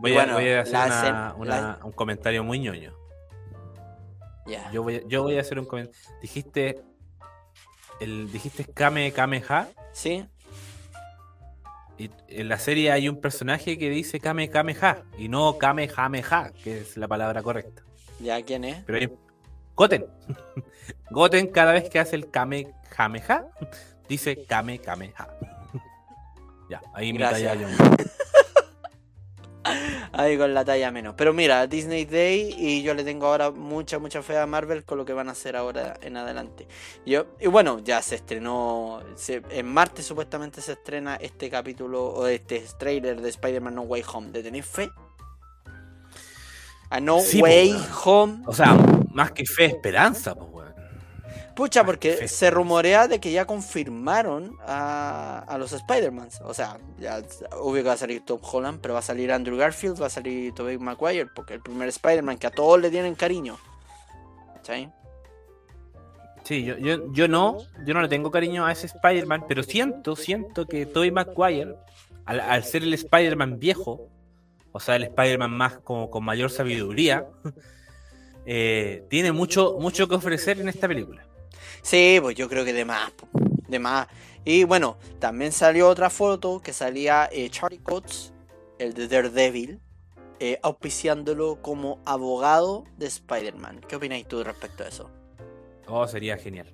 Voy, 0.00 0.12
a, 0.12 0.14
bueno, 0.14 0.34
voy 0.34 0.48
a 0.48 0.60
hacer 0.62 0.72
la 0.72 0.86
una- 0.86 1.00
escena- 1.00 1.34
una- 1.36 1.60
la- 1.60 1.78
un 1.84 1.92
comentario 1.92 2.42
muy 2.44 2.58
ñoño. 2.58 2.92
Yo 4.72 4.82
voy, 4.82 4.96
a- 4.96 5.02
yo 5.06 5.22
voy 5.22 5.38
a 5.38 5.42
hacer 5.42 5.58
un 5.58 5.66
comentario. 5.66 6.00
Dijiste. 6.20 6.82
El, 8.00 8.32
dijiste 8.32 8.64
Kame 8.64 9.12
Kameha. 9.12 9.68
¿Sí? 9.92 10.26
Y 11.98 12.10
en 12.28 12.48
la 12.48 12.58
serie 12.58 12.90
hay 12.92 13.08
un 13.10 13.20
personaje 13.20 13.76
que 13.78 13.90
dice 13.90 14.18
Kame 14.20 14.48
Kameha. 14.48 15.02
Y 15.18 15.28
no 15.28 15.58
Kamehameha, 15.58 16.50
que 16.64 16.80
es 16.80 16.96
la 16.96 17.06
palabra 17.06 17.42
correcta. 17.42 17.82
¿Ya 18.18 18.40
quién 18.42 18.64
es? 18.64 18.82
Pero 18.86 18.98
hay. 18.98 19.12
Goten. 19.76 20.06
Goten, 21.10 21.46
cada 21.48 21.72
vez 21.72 21.88
que 21.90 21.98
hace 21.98 22.16
el 22.16 22.30
Kamehameha, 22.30 23.44
dice 24.08 24.44
Kame 24.46 24.78
Kameha. 24.78 25.28
ya, 26.70 26.80
ahí 26.94 27.12
mi 27.12 27.18
Gracias. 27.18 27.52
talla 27.52 27.68
yo. 27.68 27.76
Ahí 30.12 30.38
con 30.38 30.54
la 30.54 30.64
talla 30.64 30.90
menos. 30.90 31.14
Pero 31.16 31.32
mira, 31.32 31.66
Disney 31.66 32.04
Day 32.06 32.54
y 32.58 32.82
yo 32.82 32.94
le 32.94 33.04
tengo 33.04 33.26
ahora 33.26 33.50
mucha, 33.50 33.98
mucha 33.98 34.22
fe 34.22 34.38
a 34.38 34.46
Marvel 34.46 34.84
con 34.84 34.96
lo 34.98 35.04
que 35.04 35.12
van 35.12 35.28
a 35.28 35.32
hacer 35.32 35.54
ahora 35.56 35.98
en 36.02 36.16
adelante. 36.16 36.66
Yo, 37.04 37.26
y 37.38 37.46
bueno, 37.48 37.78
ya 37.78 38.00
se 38.02 38.14
estrenó, 38.16 39.02
se- 39.16 39.42
en 39.50 39.66
martes 39.72 40.06
supuestamente 40.06 40.60
se 40.62 40.72
estrena 40.72 41.16
este 41.16 41.50
capítulo 41.50 42.04
o 42.06 42.26
este 42.26 42.64
trailer 42.78 43.20
de 43.20 43.28
Spider-Man 43.28 43.74
No 43.74 43.82
Way 43.82 44.04
Home. 44.12 44.30
¿Le 44.32 44.42
tenéis 44.42 44.66
fe? 44.66 44.90
A 46.90 46.98
No 47.00 47.20
Sí, 47.20 47.40
Way 47.40 47.72
po. 47.72 48.10
Home. 48.10 48.42
O 48.46 48.52
sea, 48.52 48.74
más 49.12 49.30
que 49.32 49.44
fe, 49.46 49.66
esperanza, 49.66 50.34
pues. 50.34 50.59
Pucha, 51.54 51.84
porque 51.84 52.28
se 52.28 52.50
rumorea 52.50 53.08
de 53.08 53.20
que 53.20 53.32
ya 53.32 53.44
confirmaron 53.44 54.56
a, 54.66 55.44
a 55.46 55.58
los 55.58 55.72
Spider-Mans. 55.72 56.40
O 56.42 56.54
sea, 56.54 56.78
ya 56.98 57.22
obvio 57.58 57.82
que 57.82 57.88
va 57.88 57.94
a 57.94 57.98
salir 57.98 58.24
Tom 58.24 58.40
Holland, 58.40 58.80
pero 58.80 58.94
va 58.94 59.00
a 59.00 59.02
salir 59.02 59.32
Andrew 59.32 59.56
Garfield, 59.56 60.00
va 60.00 60.06
a 60.06 60.10
salir 60.10 60.54
Tobey 60.54 60.78
Maguire, 60.78 61.26
porque 61.34 61.54
el 61.54 61.60
primer 61.60 61.88
Spider-Man 61.88 62.38
que 62.38 62.46
a 62.46 62.50
todos 62.50 62.80
le 62.80 62.90
tienen 62.90 63.14
cariño. 63.14 63.58
¿Cachai? 64.54 64.92
Sí, 66.44 66.64
yo, 66.64 66.78
yo, 66.78 67.12
yo 67.12 67.28
no, 67.28 67.58
yo 67.84 67.94
no 67.94 68.02
le 68.02 68.08
tengo 68.08 68.30
cariño 68.30 68.64
a 68.64 68.72
ese 68.72 68.86
Spider-Man, 68.86 69.44
pero 69.46 69.62
siento, 69.62 70.16
siento 70.16 70.66
que 70.66 70.86
Tobey 70.86 71.10
Maguire, 71.10 71.76
al, 72.24 72.40
al 72.40 72.64
ser 72.64 72.82
el 72.82 72.94
Spider-Man 72.94 73.58
viejo, 73.58 74.08
o 74.72 74.80
sea, 74.80 74.96
el 74.96 75.04
Spider-Man 75.04 75.50
más 75.50 75.78
como 75.78 76.10
con 76.10 76.24
mayor 76.24 76.50
sabiduría, 76.50 77.26
eh, 78.46 79.04
tiene 79.08 79.32
mucho, 79.32 79.76
mucho 79.78 80.08
que 80.08 80.14
ofrecer 80.14 80.60
en 80.60 80.68
esta 80.68 80.88
película. 80.88 81.26
Sí, 81.82 82.18
pues 82.20 82.36
yo 82.36 82.48
creo 82.48 82.64
que 82.64 82.72
de 82.72 82.84
más, 82.84 83.12
de 83.68 83.78
más. 83.78 84.06
Y 84.44 84.64
bueno, 84.64 84.98
también 85.18 85.52
salió 85.52 85.88
otra 85.88 86.10
foto 86.10 86.60
que 86.60 86.72
salía 86.72 87.28
eh, 87.30 87.48
Charlie 87.50 87.78
Coates, 87.78 88.32
el 88.78 88.94
de 88.94 89.08
Daredevil, 89.08 89.80
eh, 90.38 90.58
auspiciándolo 90.62 91.60
como 91.60 92.00
abogado 92.06 92.84
de 92.96 93.06
Spider-Man. 93.06 93.82
¿Qué 93.86 93.96
opináis 93.96 94.26
tú 94.26 94.42
respecto 94.42 94.84
a 94.84 94.88
eso? 94.88 95.10
Oh, 95.86 96.06
sería 96.08 96.38
genial. 96.38 96.72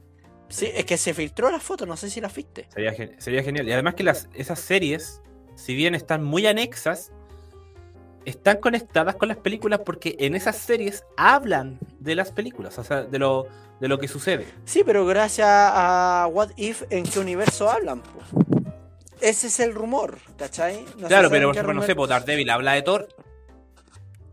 Sí, 0.48 0.70
es 0.72 0.84
que 0.84 0.96
se 0.96 1.12
filtró 1.14 1.50
la 1.50 1.58
foto, 1.58 1.86
no 1.86 1.96
sé 1.96 2.08
si 2.08 2.20
la 2.20 2.28
viste. 2.28 2.68
Sería, 2.72 2.94
sería 3.18 3.42
genial. 3.42 3.68
Y 3.68 3.72
además 3.72 3.94
que 3.94 4.04
las, 4.04 4.28
esas 4.34 4.60
series, 4.60 5.20
si 5.56 5.74
bien 5.74 5.96
están 5.96 6.22
muy 6.22 6.46
anexas, 6.46 7.12
están 8.26 8.58
conectadas 8.58 9.14
con 9.16 9.28
las 9.28 9.38
películas 9.38 9.80
porque 9.86 10.16
en 10.18 10.34
esas 10.34 10.56
series 10.56 11.04
hablan 11.16 11.78
de 12.00 12.14
las 12.14 12.32
películas, 12.32 12.78
o 12.78 12.84
sea, 12.84 13.02
de 13.04 13.18
lo, 13.18 13.46
de 13.80 13.88
lo 13.88 13.98
que 13.98 14.08
sucede. 14.08 14.46
Sí, 14.64 14.82
pero 14.84 15.06
gracias 15.06 15.48
a 15.48 16.28
What 16.30 16.50
If, 16.56 16.82
¿en 16.90 17.04
qué 17.04 17.18
universo 17.20 17.70
hablan? 17.70 18.02
po? 18.02 18.20
Ese 19.20 19.46
es 19.46 19.60
el 19.60 19.74
rumor, 19.74 20.18
¿cachai? 20.36 20.84
No 20.98 21.08
claro, 21.08 21.30
pero 21.30 21.48
por 21.48 21.56
ejemplo, 21.56 21.72
no 21.74 21.82
sé, 21.82 21.94
pues 21.96 22.10
Daredevil 22.10 22.50
habla 22.50 22.72
de 22.74 22.82
Thor. 22.82 23.08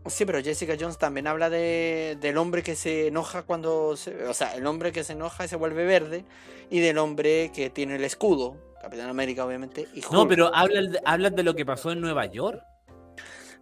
Sí, 0.06 0.26
pero 0.26 0.42
Jessica 0.42 0.76
Jones 0.78 0.98
también 0.98 1.26
habla 1.26 1.48
de, 1.48 2.18
del 2.20 2.36
hombre 2.36 2.62
que 2.62 2.76
se 2.76 3.06
enoja 3.06 3.42
cuando... 3.44 3.96
se- 3.96 4.26
o 4.26 4.34
sea, 4.34 4.54
el 4.54 4.66
hombre 4.66 4.92
que 4.92 5.02
se 5.02 5.14
enoja 5.14 5.46
y 5.46 5.48
se 5.48 5.56
vuelve 5.56 5.86
verde. 5.86 6.26
Y 6.68 6.80
del 6.80 6.98
hombre 6.98 7.50
que 7.54 7.70
tiene 7.70 7.96
el 7.96 8.04
escudo. 8.04 8.56
Capitán 8.82 9.08
América, 9.08 9.46
obviamente. 9.46 9.88
Y 9.94 10.02
No, 10.12 10.28
pero 10.28 10.54
hablan 10.54 10.92
de, 10.92 11.00
hablan 11.06 11.34
de 11.34 11.42
lo 11.42 11.54
que 11.54 11.64
pasó 11.64 11.90
en 11.90 12.02
Nueva 12.02 12.26
York. 12.26 12.62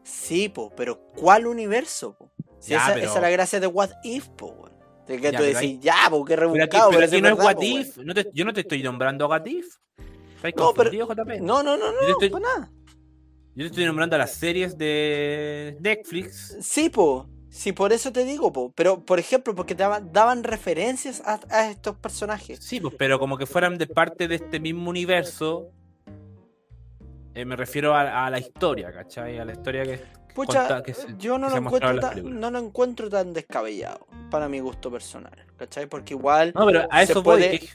Sí, 0.05 0.49
po, 0.49 0.71
pero 0.77 1.01
¿cuál 1.17 1.47
universo? 1.47 2.17
Po? 2.19 2.33
Si 2.59 2.71
Ya, 2.71 2.79
esa, 2.79 2.95
pero- 2.95 3.07
esa 3.07 3.15
es 3.17 3.23
la 3.23 3.31
gracia 3.31 3.61
de 3.61 3.67
What 3.67 3.91
If, 4.05 4.29
po. 4.31 4.69
De 5.07 5.21
que 5.21 5.33
Ya, 5.33 5.39
tú 5.39 5.45
decís, 5.45 5.81
ya, 5.81 5.97
po, 6.11 6.25
qué 6.25 6.35
Pero 6.37 6.51
aquí, 6.51 6.59
rebuscado. 6.59 6.91
pero 6.91 7.09
si 7.09 7.15
aquí 7.17 7.23
no 7.23 7.29
es 7.29 7.35
What 7.39 7.55
po. 7.57 7.63
If. 7.63 7.97
No 7.99 8.15
te- 8.15 8.31
yo 8.33 8.45
no 8.45 8.53
te 8.53 8.61
estoy 8.61 8.83
nombrando 8.83 9.25
a 9.25 9.29
What 9.29 9.47
If. 9.47 9.67
¿Estás 10.43 10.53
No, 10.57 10.73
pero- 10.75 10.91
JP? 10.91 11.41
No, 11.41 11.63
no, 11.63 11.77
no, 11.77 11.93
no, 11.93 12.01
Yo 12.03 12.17
te 12.19 12.27
estoy- 12.27 12.31
para 12.31 12.45
nada. 12.55 12.73
Yo 13.55 13.65
te 13.65 13.67
estoy 13.67 13.85
nombrando 13.85 14.17
a 14.17 14.19
las 14.21 14.33
series 14.33 14.79
de 14.79 15.77
Netflix. 15.81 16.57
Sí, 16.61 16.89
po. 16.89 17.29
Sí, 17.51 17.73
por 17.73 17.93
eso 17.93 18.11
te 18.13 18.25
digo, 18.25 18.51
po. 18.53 18.73
Pero, 18.75 19.05
por 19.05 19.19
ejemplo, 19.19 19.55
porque 19.55 19.75
daban, 19.75 20.11
daban 20.13 20.43
referencias 20.43 21.21
a, 21.27 21.39
a 21.51 21.71
estos 21.71 21.97
personajes. 21.97 22.59
Sí, 22.63 22.81
pues, 22.81 22.95
pero 22.99 23.19
como 23.19 23.37
que 23.37 23.45
fueran 23.45 23.77
de 23.77 23.87
parte 23.87 24.27
de 24.27 24.37
este 24.37 24.59
mismo 24.59 24.89
universo. 24.89 25.69
Eh, 27.35 27.45
me 27.45 27.57
refiero 27.57 27.95
a, 27.95 28.27
a 28.27 28.31
la 28.31 28.39
historia, 28.39 28.93
¿cachai? 28.93 29.39
A 29.39 29.45
la 29.45 29.53
historia 29.53 29.85
que. 29.85 30.01
Pucha, 30.35 30.61
conta- 30.67 30.83
que 30.83 30.95
se- 30.95 31.15
yo 31.19 31.39
no 31.39 31.49
que 31.49 31.55
lo, 31.55 31.61
encuentro 31.61 32.01
tan, 32.01 32.41
no 32.41 32.51
lo 32.51 32.59
encuentro 32.59 33.11
tan 33.11 33.33
descabellado, 33.35 34.07
para 34.31 34.49
mi 34.49 34.61
gusto 34.61 34.91
personal, 34.91 35.45
¿cachai? 35.57 35.87
Porque 35.87 36.15
igual, 36.15 36.53
No, 36.55 36.65
pero 36.67 36.87
a 36.91 37.03
eso 37.03 37.23
voy, 37.23 37.41
puede- 37.41 37.59
que, 37.59 37.69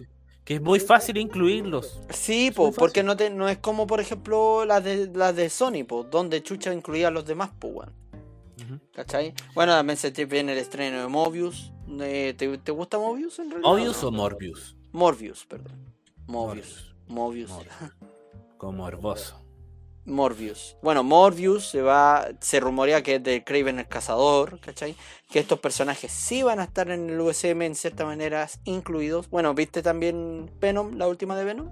que 0.44 0.54
es 0.56 0.62
muy 0.62 0.80
fácil 0.80 1.18
incluirlos. 1.18 2.02
sí, 2.10 2.50
po, 2.52 2.72
porque 2.72 3.04
no, 3.04 3.16
te, 3.16 3.30
no 3.30 3.48
es 3.48 3.60
como, 3.60 3.86
por 3.86 4.00
ejemplo, 4.00 4.66
las 4.66 4.84
de, 4.84 5.08
las 5.14 5.36
de 5.36 5.50
Sony, 5.52 5.84
po, 5.88 6.04
donde 6.04 6.42
Chucha 6.42 6.74
incluía 6.74 7.10
a 7.10 7.12
los 7.12 7.26
demás, 7.26 7.52
po, 7.60 7.68
Ujú. 7.68 8.80
¿cachai? 8.92 9.36
Bueno, 9.54 9.74
también 9.74 9.98
se 9.98 10.10
te 10.12 10.26
viene 10.26 10.54
el 10.54 10.58
estreno 10.58 11.00
de 11.02 11.08
Mobius, 11.08 11.72
eh, 12.00 12.34
¿te, 12.36 12.58
te 12.58 12.72
gusta 12.72 12.98
Mobius 12.98 13.38
en 13.38 13.52
realidad? 13.52 13.70
¿Mobius 13.70 14.04
o 14.04 14.12
Morbius? 14.12 14.76
Morbius, 14.94 15.46
perdón. 15.46 15.94
Mobius. 16.26 16.96
Morbius. 17.08 17.50
Mobius. 17.52 17.68
Como 18.58 18.80
morboso. 18.80 19.44
Morbius. 20.08 20.78
Bueno, 20.82 21.04
Morbius 21.04 21.68
se 21.68 21.82
va, 21.82 22.28
se 22.40 22.60
rumorea 22.60 23.04
que 23.04 23.16
es 23.16 23.24
de 23.24 23.44
Craven 23.44 23.80
el 23.80 23.88
Cazador, 23.88 24.60
¿cachai? 24.60 24.96
Que 25.30 25.40
estos 25.40 25.60
personajes 25.60 26.12
sí 26.12 26.42
van 26.44 26.60
a 26.60 26.64
estar 26.64 26.90
en 26.90 27.10
el 27.10 27.20
USM 27.20 27.62
en 27.62 27.76
ciertas 27.76 28.08
maneras 28.08 28.60
incluidos. 28.64 29.30
Bueno, 29.30 29.54
¿viste 29.54 29.84
también 29.84 30.50
Venom, 30.60 30.94
la 30.98 31.08
última 31.08 31.36
de 31.36 31.44
Venom? 31.44 31.70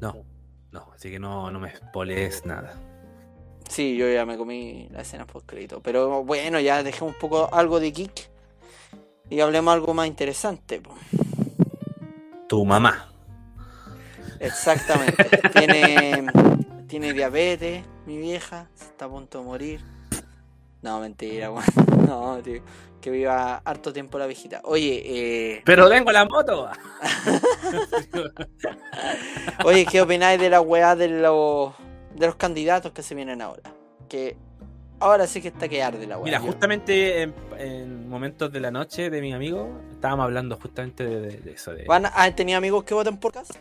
No, 0.00 0.24
no, 0.72 0.88
así 0.94 1.10
que 1.10 1.18
no, 1.18 1.50
no 1.50 1.60
me 1.60 1.76
spoilees 1.76 2.44
nada. 2.46 2.74
Sí, 3.68 3.96
yo 3.96 4.10
ya 4.10 4.26
me 4.26 4.36
comí 4.36 4.88
la 4.90 5.02
escena 5.02 5.26
post 5.26 5.46
crédito. 5.46 5.80
Pero 5.80 6.24
bueno, 6.24 6.58
ya 6.60 6.82
dejemos 6.82 7.14
un 7.14 7.20
poco 7.20 7.48
algo 7.52 7.80
de 7.80 7.92
geek 7.92 8.30
y 9.30 9.40
hablemos 9.40 9.74
algo 9.74 9.94
más 9.94 10.06
interesante. 10.06 10.82
Tu 12.48 12.64
mamá. 12.64 13.13
Exactamente. 14.40 15.24
tiene, 15.58 16.26
tiene 16.86 17.12
diabetes, 17.12 17.84
mi 18.06 18.18
vieja, 18.18 18.68
se 18.74 18.84
está 18.86 19.06
a 19.06 19.08
punto 19.08 19.38
de 19.38 19.44
morir. 19.44 19.80
No, 20.82 21.00
mentira, 21.00 21.50
weón. 21.50 21.64
No, 22.06 22.38
tío. 22.42 22.62
Que 23.00 23.10
viva 23.10 23.56
harto 23.64 23.92
tiempo 23.92 24.18
la 24.18 24.26
viejita. 24.26 24.60
Oye, 24.64 25.02
eh... 25.04 25.62
Pero 25.64 25.88
tengo 25.88 26.12
la 26.12 26.24
moto. 26.26 26.68
Oye, 29.64 29.86
¿qué 29.86 30.00
opináis 30.00 30.40
de 30.40 30.50
la 30.50 30.60
weá 30.60 30.94
de 30.96 31.08
los, 31.08 31.72
de 32.14 32.26
los 32.26 32.36
candidatos 32.36 32.92
que 32.92 33.02
se 33.02 33.14
vienen 33.14 33.42
ahora? 33.42 33.62
Que 34.08 34.36
ahora 35.00 35.26
sí 35.26 35.40
que 35.42 35.48
está 35.48 35.68
que 35.68 35.82
arde 35.82 36.06
la 36.06 36.16
weá. 36.18 36.24
Mira, 36.24 36.38
Yo- 36.40 36.46
justamente 36.46 37.22
en, 37.22 37.34
en 37.58 38.08
momentos 38.08 38.52
de 38.52 38.60
la 38.60 38.70
noche 38.70 39.10
de 39.10 39.20
mi 39.20 39.32
amigo, 39.32 39.80
estábamos 39.92 40.24
hablando 40.24 40.56
justamente 40.56 41.04
de, 41.06 41.52
eso. 41.52 41.72
De... 41.74 41.84
¿Van 41.84 42.06
a- 42.06 42.12
¿Han 42.14 42.34
tenido 42.36 42.58
amigos 42.58 42.84
que 42.84 42.94
votan 42.94 43.18
por 43.18 43.32
cast? 43.32 43.52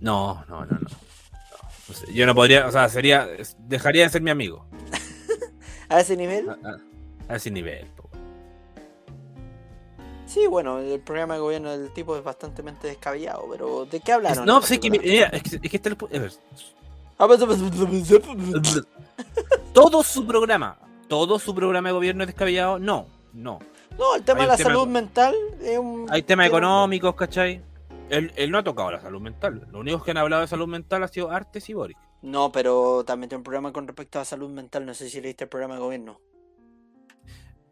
No, 0.00 0.44
no, 0.48 0.64
no, 0.66 0.78
no. 0.78 0.88
Yo 2.12 2.26
no 2.26 2.34
podría, 2.34 2.66
o 2.66 2.72
sea, 2.72 2.88
sería, 2.88 3.26
dejaría 3.58 4.04
de 4.04 4.10
ser 4.10 4.22
mi 4.22 4.30
amigo. 4.30 4.66
¿A 5.88 6.00
ese 6.00 6.16
nivel? 6.16 6.48
A, 6.48 6.52
a- 6.52 7.32
a 7.32 7.36
ese 7.36 7.50
nivel. 7.50 7.86
po. 7.96 8.08
Sí, 10.26 10.46
bueno, 10.46 10.78
el 10.78 11.00
programa 11.00 11.34
de 11.34 11.40
gobierno 11.40 11.70
del 11.70 11.90
tipo 11.92 12.16
es 12.16 12.24
bastante 12.24 12.62
descabellado, 12.82 13.46
pero 13.50 13.86
¿de 13.86 14.00
qué 14.00 14.12
hablaron? 14.12 14.40
Es- 14.40 14.46
no, 14.46 14.58
es 14.58 14.78
que, 14.78 14.90
mira, 14.90 15.26
es 15.28 15.42
que, 15.42 15.56
es 15.62 15.70
que 15.70 15.76
está 15.76 15.88
el 15.90 15.96
pu- 15.98 16.08
a 16.14 17.26
ver, 17.26 17.44
todo 19.72 20.02
su 20.02 20.26
programa, 20.26 20.76
todo 21.08 21.38
su 21.38 21.54
programa 21.54 21.88
de 21.88 21.92
gobierno 21.92 22.24
es 22.24 22.28
descabellado, 22.28 22.78
no, 22.78 23.06
no. 23.32 23.58
No, 23.98 24.16
el 24.16 24.24
tema 24.24 24.40
Hay 24.40 24.46
de 24.46 24.50
la 24.52 24.56
tema 24.56 24.70
salud 24.70 24.88
mental 24.88 25.34
es 25.62 25.78
un... 25.78 26.06
Hay 26.10 26.22
temas 26.22 26.46
tema- 26.46 26.46
económicos, 26.46 27.14
¿cachai? 27.14 27.62
Él, 28.10 28.32
él 28.36 28.50
no 28.50 28.58
ha 28.58 28.64
tocado 28.64 28.90
la 28.92 29.00
salud 29.00 29.20
mental. 29.20 29.66
Lo 29.72 29.80
único 29.80 30.02
que 30.02 30.10
han 30.10 30.18
hablado 30.18 30.42
de 30.42 30.48
salud 30.48 30.68
mental 30.68 31.02
ha 31.02 31.08
sido 31.08 31.30
Artes 31.30 31.68
y 31.68 31.74
Boric. 31.74 31.98
No, 32.22 32.52
pero 32.52 33.04
también 33.04 33.28
tiene 33.28 33.38
un 33.40 33.44
programa 33.44 33.72
con 33.72 33.86
respecto 33.86 34.18
a 34.20 34.24
salud 34.24 34.50
mental. 34.50 34.86
No 34.86 34.94
sé 34.94 35.08
si 35.08 35.20
leíste 35.20 35.44
el 35.44 35.50
programa 35.50 35.74
de 35.74 35.80
gobierno. 35.80 36.20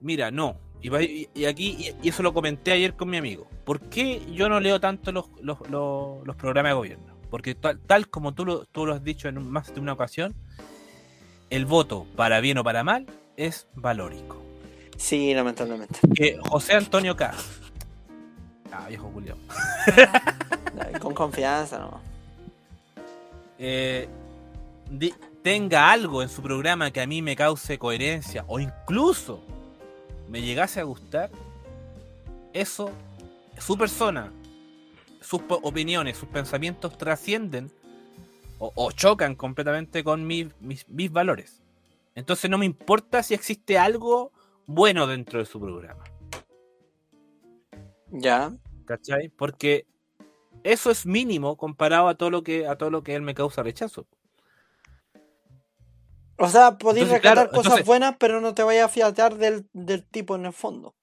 Mira, 0.01 0.31
no. 0.31 0.57
Y, 0.83 1.45
aquí, 1.45 1.95
y, 2.03 2.09
eso 2.09 2.23
lo 2.23 2.35
comenté 2.35 2.73
ayer 2.73 2.95
con 2.95 3.09
mi 3.09 3.16
amigo. 3.16 3.47
¿Por 3.64 3.81
qué 3.81 4.21
yo 4.33 4.49
no 4.49 4.59
leo 4.59 4.81
tanto 4.81 5.12
los, 5.12 5.27
los, 5.40 5.61
los- 5.71 6.27
los 6.27 6.37
programas 6.37 6.71
de 6.71 6.75
gobierno? 6.75 7.14
Porque 7.31 7.55
tal, 7.55 7.79
tal 7.81 8.09
como 8.09 8.35
tú 8.35 8.45
lo, 8.45 8.64
tú 8.66 8.85
lo 8.85 8.92
has 8.95 9.05
dicho 9.05 9.29
en 9.29 9.49
más 9.49 9.73
de 9.73 9.81
una 9.81 9.92
ocasión, 9.92 10.35
el 11.51 11.66
voto, 11.66 12.07
para 12.16 12.40
bien 12.40 12.59
o 12.59 12.64
para 12.64 12.83
mal, 12.83 13.07
es 13.37 13.68
valórico. 13.75 14.42
Sí, 14.97 15.33
lamentablemente. 15.35 16.01
Que 16.14 16.38
José 16.42 16.75
Antonio 16.75 17.14
K. 17.16 17.33
Ah, 18.73 18.87
viejo 18.89 19.11
Julio. 19.13 19.37
Con 21.01 21.15
confianza, 21.15 21.79
¿no? 21.79 22.01
eh, 23.59 24.09
di- 24.91 25.15
tenga 25.43 25.91
algo 25.93 26.23
en 26.23 26.29
su 26.29 26.43
programa 26.43 26.91
que 26.91 27.01
a 27.01 27.07
mí 27.07 27.21
me 27.23 27.37
cause 27.37 27.79
coherencia 27.79 28.45
o 28.49 28.59
incluso 28.59 29.41
me 30.29 30.41
llegase 30.43 30.81
a 30.81 30.85
gustar, 30.85 31.31
eso, 32.53 32.91
su 33.59 33.77
persona, 33.77 34.33
sus 35.21 35.43
opiniones, 35.49 36.17
sus 36.17 36.29
pensamientos 36.29 36.97
trascienden 36.97 37.71
o, 38.59 38.73
o 38.75 38.91
chocan 38.93 39.35
completamente 39.35 40.03
con 40.03 40.27
mis, 40.27 40.47
mis, 40.61 40.89
mis 40.89 41.13
valores. 41.13 41.61
Entonces 42.15 42.51
no 42.51 42.59
me 42.59 42.67
importa 42.67 43.23
si 43.23 43.35
existe 43.35 43.79
algo 43.79 44.33
bueno 44.67 45.07
dentro 45.07 45.39
de 45.39 45.45
su 45.47 45.61
programa. 45.61 46.05
Ya. 48.11 48.53
¿Cachai? 48.85 49.29
Porque 49.29 49.87
eso 50.64 50.90
es 50.90 51.07
mínimo 51.07 51.57
comparado 51.57 52.09
a 52.09 52.14
todo 52.16 52.31
lo 52.31 52.42
que, 52.42 52.66
a 52.66 52.77
todo 52.77 52.90
lo 52.90 53.03
que 53.03 53.14
él 53.14 53.23
me 53.23 53.35
causa 53.35 53.62
rechazo. 53.62 54.07
O 56.38 56.49
sea, 56.49 56.77
podéis 56.79 57.09
claro, 57.21 57.49
cosas 57.51 57.64
entonces- 57.64 57.87
buenas, 57.87 58.16
pero 58.18 58.40
no 58.40 58.55
te 58.55 58.62
vayas 58.62 58.87
a 58.87 58.88
fiatar 58.88 59.37
del, 59.37 59.66
del 59.73 60.05
tipo 60.05 60.35
en 60.37 60.47
el 60.47 60.53
fondo. 60.53 60.95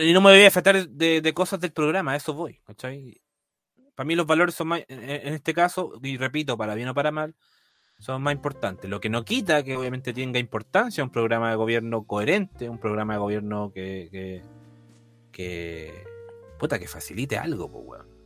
Y 0.00 0.12
no 0.14 0.22
me 0.22 0.30
voy 0.30 0.44
a 0.44 0.48
afectar 0.48 0.88
de, 0.88 1.20
de 1.20 1.34
cosas 1.34 1.60
del 1.60 1.72
programa, 1.72 2.12
a 2.12 2.16
eso 2.16 2.32
voy, 2.32 2.58
¿cachai? 2.64 3.20
Para 3.94 4.06
mí 4.06 4.14
los 4.14 4.26
valores 4.26 4.54
son 4.54 4.68
más, 4.68 4.80
en, 4.88 5.02
en 5.10 5.34
este 5.34 5.52
caso, 5.52 5.92
y 6.02 6.16
repito, 6.16 6.56
para 6.56 6.74
bien 6.74 6.88
o 6.88 6.94
para 6.94 7.10
mal, 7.10 7.34
son 7.98 8.22
más 8.22 8.32
importantes. 8.32 8.88
Lo 8.88 9.00
que 9.00 9.10
no 9.10 9.24
quita 9.26 9.62
que 9.62 9.76
obviamente 9.76 10.14
tenga 10.14 10.38
importancia 10.38 11.04
un 11.04 11.10
programa 11.10 11.50
de 11.50 11.56
gobierno 11.56 12.04
coherente, 12.06 12.70
un 12.70 12.78
programa 12.78 13.14
de 13.14 13.18
gobierno 13.18 13.70
que, 13.74 14.08
que, 14.10 14.42
que 15.32 16.04
puta, 16.58 16.78
que 16.78 16.88
facilite 16.88 17.38
algo, 17.38 17.70
pues, 17.70 17.84
weón. 17.86 18.18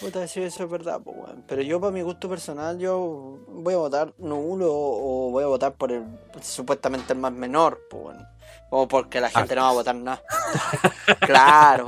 Puta, 0.00 0.28
si 0.28 0.40
eso 0.40 0.64
es 0.64 0.70
verdad, 0.70 1.00
pues, 1.02 1.16
weón. 1.16 1.44
Pero 1.46 1.62
yo, 1.62 1.80
para 1.80 1.92
mi 1.92 2.02
gusto 2.02 2.28
personal, 2.28 2.78
yo 2.78 3.38
voy 3.48 3.74
a 3.74 3.78
votar 3.78 4.14
nulo 4.18 4.68
o 4.70 5.30
voy 5.30 5.44
a 5.44 5.48
votar 5.48 5.74
por 5.74 5.92
el 5.92 6.04
supuestamente 6.40 7.12
el 7.12 7.18
más 7.18 7.32
menor, 7.32 7.80
pues, 7.90 8.04
weón. 8.04 8.26
O 8.70 8.86
porque 8.86 9.20
la 9.20 9.30
gente 9.30 9.54
no 9.54 9.62
va 9.62 9.70
a 9.70 9.72
votar 9.72 9.94
nada. 9.94 10.22
claro, 11.20 11.86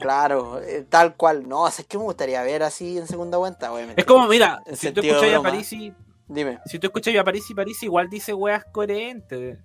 claro, 0.00 0.60
eh, 0.60 0.86
tal 0.88 1.16
cual. 1.16 1.48
No, 1.48 1.62
o 1.62 1.70
sea, 1.70 1.82
es 1.82 1.88
que 1.88 1.98
me 1.98 2.04
gustaría 2.04 2.42
ver 2.42 2.62
así 2.62 2.98
en 2.98 3.06
segunda 3.06 3.36
vuelta, 3.38 3.72
obviamente. 3.72 4.00
Es 4.00 4.06
como, 4.06 4.28
mira, 4.28 4.62
En 4.66 4.76
si 4.76 4.92
tú 4.92 5.00
escuchas 5.00 5.34
a. 5.34 5.42
Parisi, 5.42 5.92
Dime. 6.28 6.60
si 6.66 6.78
tú 6.78 6.86
escuchas 6.86 7.16
a 7.16 7.24
Parisi, 7.24 7.54
Parisi 7.54 7.86
igual 7.86 8.08
dice 8.08 8.32
weas 8.32 8.64
coherentes. 8.66 9.58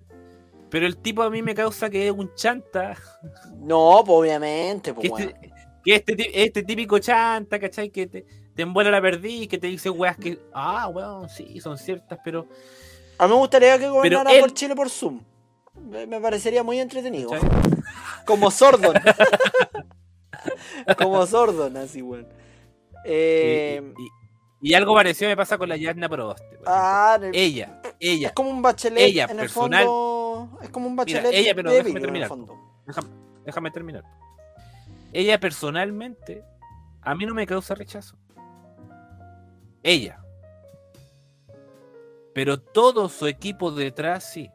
Pero 0.70 0.86
el 0.86 0.96
tipo 0.98 1.22
a 1.22 1.30
mí 1.30 1.42
me 1.42 1.54
causa 1.54 1.90
que 1.90 2.06
es 2.06 2.12
un 2.12 2.32
chanta. 2.34 2.96
No, 3.58 4.02
pues 4.06 4.18
obviamente, 4.18 4.94
Que 4.94 5.08
pues, 5.10 5.26
este, 5.26 5.50
que 5.84 5.94
este, 5.94 6.16
ti- 6.16 6.30
este 6.32 6.62
típico 6.62 6.98
chanta, 6.98 7.58
¿cachai? 7.58 7.90
Que 7.90 8.06
te, 8.06 8.24
te 8.54 8.62
envuelve 8.62 8.90
la 8.90 9.00
perdí, 9.02 9.46
que 9.48 9.58
te 9.58 9.66
dice 9.66 9.90
weas 9.90 10.16
que, 10.16 10.38
ah, 10.54 10.88
weón, 10.88 11.28
sí, 11.28 11.60
son 11.60 11.76
ciertas, 11.78 12.18
pero. 12.24 12.46
A 13.18 13.26
mí 13.26 13.32
me 13.34 13.38
gustaría 13.40 13.78
que 13.78 13.88
gobernara 13.88 14.32
él- 14.32 14.40
por 14.40 14.52
Chile 14.54 14.74
por 14.74 14.88
Zoom. 14.88 15.20
Me, 15.74 16.20
parecería 16.20 16.62
muy 16.62 16.78
entretenido. 16.78 17.30
¿cachai? 17.30 17.48
Como 18.26 18.50
Sordon. 18.50 18.94
Como 20.98 21.26
Sordon, 21.26 21.76
así, 21.76 22.02
weón. 22.02 22.26
Y, 23.04 23.06
Eh, 23.06 23.94
y- 23.98 24.70
y 24.70 24.74
algo 24.74 24.94
parecido 24.94 25.30
me 25.30 25.36
pasa 25.36 25.56
con 25.56 25.68
la 25.70 25.76
Yarna 25.76 26.06
Proboste. 26.08 26.58
ah, 26.66 27.18
Ella, 27.32 27.80
ella, 27.98 28.28
es 28.28 28.34
como 28.34 28.50
un 28.50 28.60
bachelet 28.60 29.02
ella, 29.04 29.24
en 29.24 29.30
el 29.30 29.36
personal- 29.38 29.84
fondo. 29.84 30.09
Es 30.62 30.68
como 30.70 30.86
un 30.86 30.96
bachelet 30.96 31.32
ella, 31.32 31.54
pero 31.54 31.70
débil 31.70 31.86
déjame 31.94 32.00
terminar. 32.00 32.28
fondo. 32.28 32.58
déjame, 32.86 33.08
déjame 33.44 33.70
terminar. 33.70 34.04
Ella 35.12 35.40
personalmente, 35.40 36.44
a 37.02 37.14
mí 37.14 37.26
no 37.26 37.34
me 37.34 37.46
causa 37.46 37.74
rechazo. 37.74 38.16
Ella. 39.82 40.20
Pero 42.34 42.60
todo 42.60 43.08
su 43.08 43.26
equipo 43.26 43.70
detrás 43.72 44.24
sí. 44.30 44.50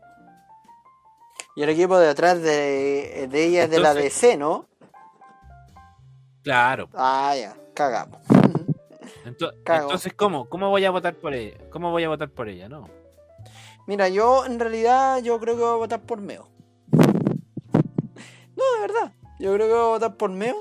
Y 1.55 1.63
el 1.63 1.69
equipo 1.69 1.97
de 1.97 2.09
atrás 2.09 2.41
de, 2.41 3.27
de 3.29 3.45
ella 3.45 3.63
es 3.63 3.69
de 3.69 3.79
la 3.79 3.89
Entonces- 3.91 4.21
DC, 4.21 4.37
¿no? 4.37 4.67
Claro. 6.43 6.89
Ah, 6.93 7.33
ya, 7.39 7.55
cagamos. 7.73 8.21
Ento- 9.25 9.53
Cago. 9.63 9.83
entonces, 9.85 10.13
¿cómo? 10.13 10.47
¿Cómo 10.47 10.69
voy 10.69 10.85
a 10.85 10.91
votar 10.91 11.15
por 11.15 11.33
ella? 11.33 11.57
¿Cómo 11.71 11.89
voy 11.91 12.03
a 12.03 12.09
votar 12.09 12.29
por 12.29 12.47
ella? 12.47 12.69
No. 12.69 12.87
Mira, 13.87 14.09
yo 14.09 14.45
en 14.45 14.59
realidad 14.59 15.21
yo 15.21 15.39
creo 15.39 15.55
que 15.55 15.61
voy 15.61 15.71
a 15.73 15.75
votar 15.75 16.01
por 16.01 16.19
Meo. 16.21 16.49
No, 16.91 18.63
de 18.75 18.81
verdad. 18.81 19.11
Yo 19.39 19.53
creo 19.53 19.67
que 19.67 19.73
voy 19.73 19.81
a 19.83 19.87
votar 19.87 20.17
por 20.17 20.29
Meo. 20.31 20.55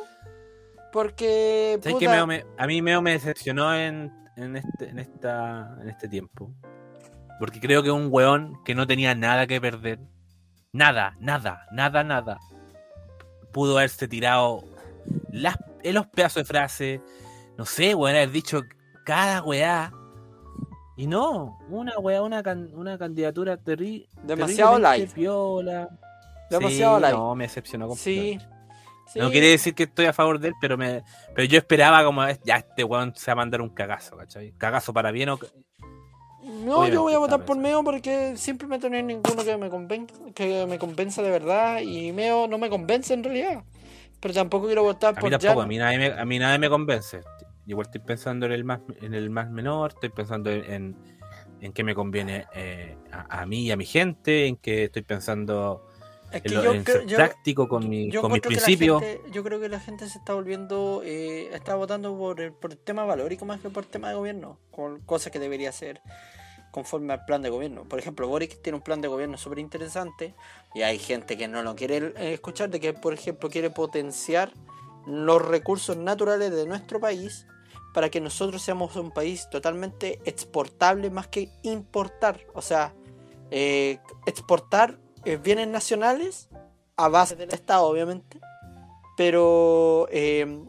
Porque. 0.93 1.79
¿Sabes 1.83 1.95
puta, 1.95 2.07
qué 2.07 2.09
Meo 2.09 2.27
me- 2.27 2.45
a 2.57 2.67
mí 2.67 2.83
Meo 2.83 3.03
me 3.03 3.13
decepcionó 3.13 3.75
en, 3.75 4.13
en, 4.37 4.57
este, 4.57 4.89
en, 4.91 4.99
esta, 4.99 5.77
en 5.81 5.89
este 5.89 6.09
tiempo? 6.09 6.51
Porque 7.39 7.61
creo 7.61 7.83
que 7.83 7.91
un 7.91 8.09
weón 8.11 8.63
que 8.65 8.75
no 8.75 8.87
tenía 8.87 9.15
nada 9.15 9.47
que 9.47 9.61
perder, 9.61 9.99
nada, 10.73 11.17
nada, 11.19 11.67
nada, 11.73 12.05
nada, 12.05 12.39
pudo 13.53 13.79
haberse 13.79 14.07
tirado 14.07 14.63
las, 15.33 15.57
en 15.83 15.95
los 15.95 16.07
pedazos 16.07 16.43
de 16.43 16.45
frase, 16.45 17.01
no 17.59 17.65
sé, 17.67 17.95
weón, 17.97 18.15
haber 18.15 18.31
dicho 18.31 18.63
cada 19.05 19.43
weá. 19.43 19.93
Y 20.97 21.07
no, 21.07 21.59
una 21.71 21.99
weá, 21.99 22.23
una, 22.23 22.43
can- 22.43 22.71
una 22.75 22.97
candidatura 22.99 23.57
terri 23.57 24.09
Demasiado 24.23 24.79
light. 24.79 25.13
Piola. 25.13 25.89
Demasiado 26.51 26.97
Sí, 26.97 27.03
light. 27.03 27.15
No, 27.17 27.35
me 27.35 27.45
decepcionó 27.45 27.87
Sí. 27.97 28.39
completamente. 28.39 28.45
sí. 29.13 29.19
No 29.19 29.31
quiere 29.31 29.49
decir 29.49 29.75
que 29.75 29.83
estoy 29.85 30.07
a 30.07 30.13
favor 30.13 30.39
de 30.39 30.49
él, 30.49 30.55
pero 30.61 30.77
me 30.79 31.03
pero 31.35 31.47
yo 31.49 31.59
esperaba 31.59 32.05
como 32.05 32.23
ya 32.45 32.57
este 32.57 32.85
weón 32.85 33.13
se 33.17 33.27
va 33.31 33.33
a 33.33 33.37
mandar 33.37 33.61
un 33.61 33.71
cagazo, 33.71 34.17
¿cachai? 34.17 34.53
Cagazo 34.57 34.93
para 34.95 35.11
bien 35.11 35.29
o 35.31 35.39
No, 36.43 36.79
Obviamente 36.81 36.95
yo 36.95 37.03
voy 37.03 37.15
a 37.15 37.19
votar 37.19 37.45
por. 37.45 37.57
Meo 37.57 37.83
porque 37.83 38.37
simplemente 38.37 38.89
no 38.91 38.97
hay 38.97 39.03
ninguno 39.03 39.43
que 39.45 39.57
me 39.57 39.71
convenza, 39.71 40.15
que 40.35 40.67
me 40.67 40.79
convenza 40.79 41.23
de 41.23 41.31
verdad 41.31 41.81
y 41.81 42.13
Meo 42.13 42.47
no 42.47 42.59
me 42.59 42.69
convence 42.71 43.15
en 43.15 43.25
realidad. 43.25 43.65
Pero 44.21 44.35
tampoco 44.35 44.67
quiero 44.67 44.83
votar 44.83 45.11
a 45.11 45.17
mí 45.17 45.21
por 45.23 45.31
tampoco, 45.31 45.55
Jan. 45.61 45.65
a 45.65 45.67
mí 45.67 45.77
nadie 45.79 45.99
me, 45.99 46.07
a 46.21 46.25
mí 46.25 46.39
nadie 46.39 46.59
me 46.59 46.69
convence. 46.69 47.21
Igual 47.66 47.87
estoy 47.87 48.00
pensando 48.03 48.46
en 48.46 48.53
el 48.53 48.64
más 48.64 48.81
en 49.00 49.14
el 49.14 49.31
más 49.31 49.50
menor, 49.50 49.92
estoy 49.94 50.11
pensando 50.11 50.50
en, 50.50 50.64
en, 50.72 50.96
en 51.61 51.72
qué 51.72 51.83
me 51.85 51.94
conviene 51.94 52.46
eh, 52.55 52.96
a, 53.12 53.40
a 53.42 53.46
mí 53.46 53.62
y 53.62 53.70
a 53.70 53.77
mi 53.77 53.87
gente, 53.87 54.46
en 54.46 54.57
que 54.57 54.85
estoy 54.85 55.03
pensando 55.03 55.88
Es 56.31 56.42
que 56.42 56.48
en, 56.48 56.55
lo- 56.57 56.64
yo 56.64 56.74
en 56.74 56.85
creo- 56.85 56.98
ser 57.00 57.07
yo- 57.07 57.16
práctico 57.16 57.68
con, 57.68 57.88
mi, 57.88 58.11
yo 58.11 58.20
con 58.20 58.33
mis 58.33 58.42
principios. 58.42 59.03
gente- 59.03 59.31
yo 59.31 59.42
creo 59.42 59.61
que 59.61 59.68
la 59.68 59.81
gente 59.81 60.09
se 60.09 60.18
está 60.18 60.35
volviendo, 60.35 61.03
eh, 61.05 61.48
está 61.55 61.74
votando 61.74 62.16
por 62.18 62.40
el, 62.40 62.53
por 62.53 62.72
el 62.72 62.79
tema 62.79 63.05
valórico 63.05 63.46
más 63.46 63.61
que 63.61 63.70
por 63.70 63.85
el 63.85 63.90
tema 63.90 64.09
de 64.11 64.14
gobierno, 64.14 64.59
con 64.70 65.00
cosas 65.00 65.33
que 65.33 65.38
debería 65.38 65.70
hacer. 65.70 66.00
conforme 66.70 67.12
al 67.12 67.24
plan 67.24 67.40
de 67.40 67.50
gobierno. 67.50 67.85
Por 67.85 68.00
ejemplo, 68.00 68.27
Boric 68.27 68.61
tiene 68.61 68.74
un 68.77 68.83
plan 68.83 69.00
de 69.00 69.07
gobierno 69.07 69.37
súper 69.38 69.61
interesante 69.61 70.35
y 70.74 70.83
hay 70.83 70.98
gente 70.98 71.37
que 71.38 71.46
no 71.46 71.62
lo 71.62 71.77
quiere 71.77 72.12
eh, 72.16 72.33
escuchar, 72.35 72.68
de 72.68 72.81
que, 72.81 72.92
por 72.92 73.14
ejemplo, 73.14 73.48
quiere 73.48 73.70
potenciar 73.70 74.50
los 75.07 75.40
recursos 75.40 75.96
naturales 75.96 76.50
de 76.50 76.66
nuestro 76.66 76.98
país 76.98 77.46
para 77.95 78.11
que 78.11 78.21
nosotros 78.21 78.61
seamos 78.61 78.97
un 78.97 79.13
país 79.13 79.49
totalmente 79.49 80.21
exportable 80.25 81.09
más 81.11 81.29
que 81.29 81.49
importar. 81.63 82.41
O 82.53 82.61
sea, 82.61 82.93
eh, 83.51 83.99
exportar 84.27 84.99
eh, 85.25 85.37
bienes 85.37 85.69
nacionales 85.69 86.49
a 86.97 87.09
base 87.09 87.37
del 87.37 87.55
Estado, 87.55 87.85
obviamente, 87.85 88.41
pero 89.17 90.09
eh, 90.11 90.65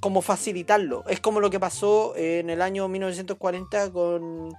como 0.00 0.22
facilitarlo. 0.22 1.04
Es 1.08 1.18
como 1.18 1.40
lo 1.40 1.50
que 1.50 1.58
pasó 1.58 2.14
en 2.16 2.48
el 2.48 2.62
año 2.62 2.86
1940 2.86 3.90
con, 3.90 4.54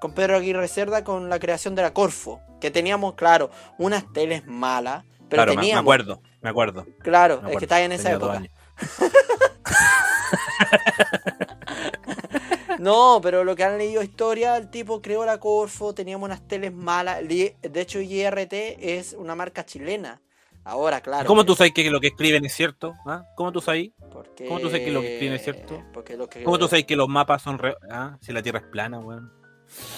con 0.00 0.12
Pedro 0.12 0.36
Aguirre 0.36 0.66
Cerda 0.66 1.04
con 1.04 1.28
la 1.30 1.38
creación 1.38 1.76
de 1.76 1.82
la 1.82 1.94
Corfo, 1.94 2.40
que 2.60 2.72
teníamos, 2.72 3.14
claro, 3.14 3.50
unas 3.78 4.12
teles 4.12 4.44
malas, 4.44 5.04
pero 5.28 5.44
claro, 5.44 5.52
teníamos... 5.52 5.74
me 5.74 5.80
acuerdo, 5.80 6.22
me 6.40 6.50
acuerdo. 6.50 6.86
Claro, 6.98 7.42
me 7.42 7.52
es 7.52 7.58
que 7.58 7.64
está 7.64 7.80
en 7.80 7.92
esa 7.92 8.10
Tenía 8.10 8.16
época. 8.16 8.42
No, 12.78 13.20
pero 13.22 13.44
lo 13.44 13.54
que 13.56 13.64
han 13.64 13.76
leído 13.76 14.02
historia, 14.02 14.56
el 14.56 14.70
tipo 14.70 15.02
creó 15.02 15.26
la 15.26 15.38
Corfo, 15.38 15.92
teníamos 15.92 16.26
unas 16.26 16.46
teles 16.48 16.72
malas. 16.72 17.20
De 17.28 17.54
hecho, 17.74 18.00
IRT 18.00 18.52
es 18.52 19.12
una 19.12 19.34
marca 19.34 19.66
chilena. 19.66 20.22
Ahora, 20.64 21.00
claro. 21.02 21.26
¿Cómo 21.26 21.44
tú 21.44 21.54
sabes 21.54 21.72
que 21.74 21.90
lo 21.90 22.00
que 22.00 22.06
escriben 22.08 22.44
es 22.46 22.54
cierto? 22.54 22.94
¿Ah? 23.06 23.24
¿Cómo 23.36 23.52
tú 23.52 23.60
sabes? 23.60 23.90
Porque... 24.10 24.46
cómo 24.46 24.60
tú 24.60 24.68
sabes 24.68 24.84
que 24.84 24.90
lo 24.92 25.00
que 25.02 25.12
escriben 25.14 25.34
es 25.34 25.44
cierto? 25.44 25.82
Porque 25.92 26.16
lo 26.16 26.26
que... 26.28 26.42
¿Cómo 26.42 26.58
tú 26.58 26.68
sabes 26.68 26.84
que 26.86 26.96
los 26.96 27.08
mapas 27.08 27.42
son 27.42 27.58
re- 27.58 27.76
¿Ah? 27.90 28.16
Si 28.20 28.32
la 28.32 28.42
Tierra 28.42 28.60
es 28.60 28.66
plana, 28.66 28.98
weón. 28.98 29.30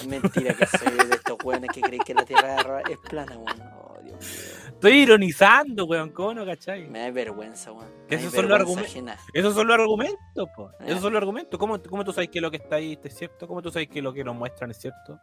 Es 0.01 0.07
mentira 0.07 0.55
que 0.55 0.67
soy 0.67 1.07
de 1.09 1.15
estos 1.15 1.37
weones 1.45 1.71
que 1.73 1.81
creen 1.83 2.03
que 2.03 2.15
la 2.15 2.25
Tierra 2.25 2.81
es 2.91 2.99
plana, 3.09 3.37
weón. 3.37 3.63
Dios 4.03 4.19
mío. 4.21 4.69
Estoy 4.69 4.93
ironizando, 4.99 5.85
weón. 5.87 6.11
¿Cómo 6.11 6.35
no, 6.35 6.45
cachai? 6.45 6.89
Me 6.89 7.01
da 7.01 7.11
vergüenza, 7.11 7.71
weón. 7.73 7.89
Me 8.11 8.17
esos 8.17 8.33
son 8.33 8.49
los 8.49 8.59
vergüenza 8.59 8.81
argumentos. 8.83 8.91
ajena. 8.91 9.17
Esos 9.33 9.55
son 9.55 9.67
los 9.69 9.75
argumentos, 9.75 10.49
po. 10.57 10.71
Eh. 10.81 10.85
Esos 10.87 11.01
son 11.03 11.13
los 11.13 11.19
argumentos. 11.21 11.59
¿Cómo, 11.59 11.81
¿Cómo 11.83 12.05
tú 12.05 12.13
sabes 12.13 12.29
que 12.31 12.41
lo 12.41 12.51
que 12.51 12.57
está 12.57 12.77
ahí 12.77 12.99
es 13.03 13.15
cierto? 13.17 13.47
¿Cómo 13.47 13.63
tú 13.63 13.71
sabes 13.71 13.89
que 13.89 14.03
lo 14.03 14.13
que 14.13 14.25
nos 14.25 14.35
muestran 14.35 14.71
es 14.71 14.79
cierto? 14.79 15.19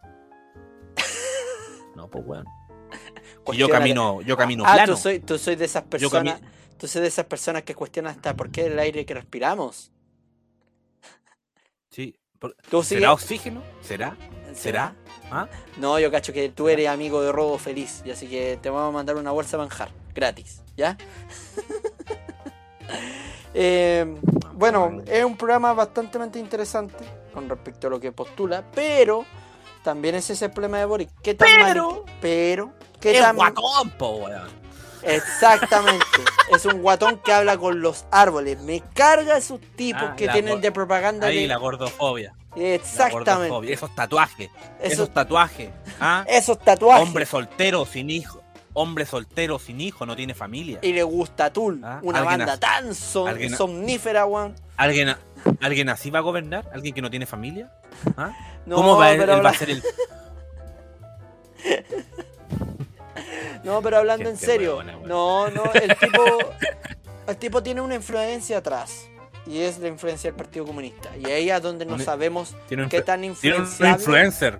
No, 1.95 2.09
pues 2.09 2.23
weón. 2.25 2.45
Si 3.51 3.57
yo 3.57 3.67
camino, 3.67 4.21
yo 4.21 4.37
camino 4.37 4.63
Ah, 4.65 4.73
plano. 4.75 4.93
tú 4.93 4.99
soy, 5.01 5.19
tú 5.19 5.37
soy 5.37 5.55
de 5.55 5.65
esas 5.65 5.83
personas. 5.83 6.39
Tú 6.77 6.87
soy 6.87 7.01
de 7.01 7.07
esas 7.09 7.25
personas 7.25 7.63
que 7.63 7.75
cuestionan 7.75 8.11
hasta 8.15 8.35
por 8.35 8.51
qué 8.51 8.67
el 8.67 8.79
aire 8.79 9.05
que 9.05 9.13
respiramos. 9.13 9.91
Sí. 11.89 12.15
Por- 12.39 12.55
¿Tú 12.69 12.81
¿Será 12.83 13.11
oxígeno? 13.11 13.61
¿Será? 13.81 14.15
¿Será? 14.53 14.95
¿Ah? 15.31 15.47
No, 15.77 15.99
yo 15.99 16.09
cacho 16.11 16.33
que 16.33 16.49
tú 16.49 16.69
eres 16.69 16.87
amigo 16.87 17.21
de 17.21 17.31
Robo 17.31 17.57
Feliz, 17.57 18.01
y 18.05 18.11
así 18.11 18.27
que 18.27 18.57
te 18.61 18.69
vamos 18.69 18.89
a 18.89 18.91
mandar 18.91 19.15
una 19.15 19.31
bolsa 19.31 19.57
de 19.57 19.63
manjar, 19.63 19.89
gratis, 20.13 20.61
¿ya? 20.77 20.97
Eh, 23.53 24.05
bueno, 24.53 25.01
es 25.07 25.23
un 25.25 25.35
programa 25.35 25.73
bastante 25.73 26.19
interesante 26.39 27.03
con 27.33 27.49
respecto 27.49 27.87
a 27.87 27.89
lo 27.89 27.99
que 27.99 28.11
postula, 28.11 28.63
pero 28.75 29.25
también 29.83 30.15
ese 30.15 30.33
es 30.33 30.41
el 30.43 30.51
problema 30.51 30.77
de 30.79 30.85
Boric. 30.85 31.09
¿Qué 31.23 31.33
tan 31.33 31.47
Pero- 31.47 31.89
mani- 32.05 32.11
pero 32.21 32.71
¿qué 33.01 33.11
Es 33.17 33.21
tan 33.21 33.35
guatón, 33.35 33.89
po, 33.97 34.09
weón. 34.17 34.49
Exactamente. 35.01 36.05
es 36.51 36.65
un 36.65 36.81
guatón 36.81 37.19
que 37.23 37.31
habla 37.33 37.57
con 37.57 37.81
los 37.81 38.05
árboles. 38.11 38.59
Me 38.61 38.81
carga 38.93 39.37
esos 39.37 39.59
tipos 39.75 40.03
Ah, 40.03 40.15
que 40.15 40.27
tienen 40.27 40.61
de 40.61 40.71
propaganda. 40.71 41.27
Ahí 41.27 41.41
de- 41.43 41.47
la 41.47 41.57
gordofobia. 41.57 42.35
Exactamente. 42.59 43.73
Esos 43.73 43.93
tatuajes. 43.95 44.49
Esos, 44.79 44.93
Esos 44.93 45.13
tatuajes. 45.13 45.69
¿Ah? 45.99 46.25
esos 46.27 46.59
tatuajes. 46.59 47.07
Hombre 47.07 47.25
soltero 47.25 47.85
sin 47.85 48.09
hijo. 48.09 48.41
Hombre 48.73 49.05
soltero 49.05 49.57
sin 49.59 49.81
hijo, 49.81 50.05
no 50.05 50.15
tiene 50.15 50.33
familia. 50.33 50.79
Y 50.83 50.93
le 50.93 51.03
gusta 51.03 51.51
Tool, 51.51 51.81
Ah, 51.83 51.99
una 52.03 52.21
banda 52.21 52.53
así- 52.53 52.59
tan 52.59 52.93
son- 52.95 53.49
somnífera, 53.49 54.25
weón. 54.25 54.55
¿Alguien, 54.77 55.15
¿Alguien 55.61 55.89
así 55.89 56.09
va 56.11 56.19
a 56.19 56.21
gobernar? 56.21 56.69
¿Alguien 56.73 56.93
que 56.93 57.01
no 57.01 57.09
tiene 57.09 57.25
familia? 57.25 57.71
¿Ah? 58.15 58.31
No, 58.65 58.75
¿Cómo 58.75 58.95
va 58.97 59.11
él, 59.11 59.21
a 59.29 59.53
ser 59.53 59.71
el. 59.71 59.83
No, 63.63 63.81
pero 63.81 63.97
hablando 63.97 64.29
en 64.29 64.37
serio. 64.37 64.81
No, 65.05 65.49
no, 65.49 65.63
el 65.73 65.95
tipo. 65.97 66.23
el 67.27 67.37
tipo 67.37 67.61
tiene 67.61 67.81
una 67.81 67.95
influencia 67.95 68.59
atrás. 68.59 69.07
Y 69.49 69.61
es 69.61 69.79
la 69.79 69.87
influencia 69.87 70.29
del 70.29 70.37
Partido 70.37 70.65
Comunista. 70.65 71.09
Y 71.17 71.25
ahí 71.25 71.49
es 71.49 71.61
donde 71.61 71.83
no 71.85 71.93
Tiene- 71.93 72.05
sabemos 72.05 72.55
Tiene 72.67 72.83
un, 72.83 72.89
qué 72.89 73.01
tan 73.01 73.19
tiene 73.21 73.27
un 73.27 73.31
influenciable. 73.63 73.93
influencer. 73.99 74.59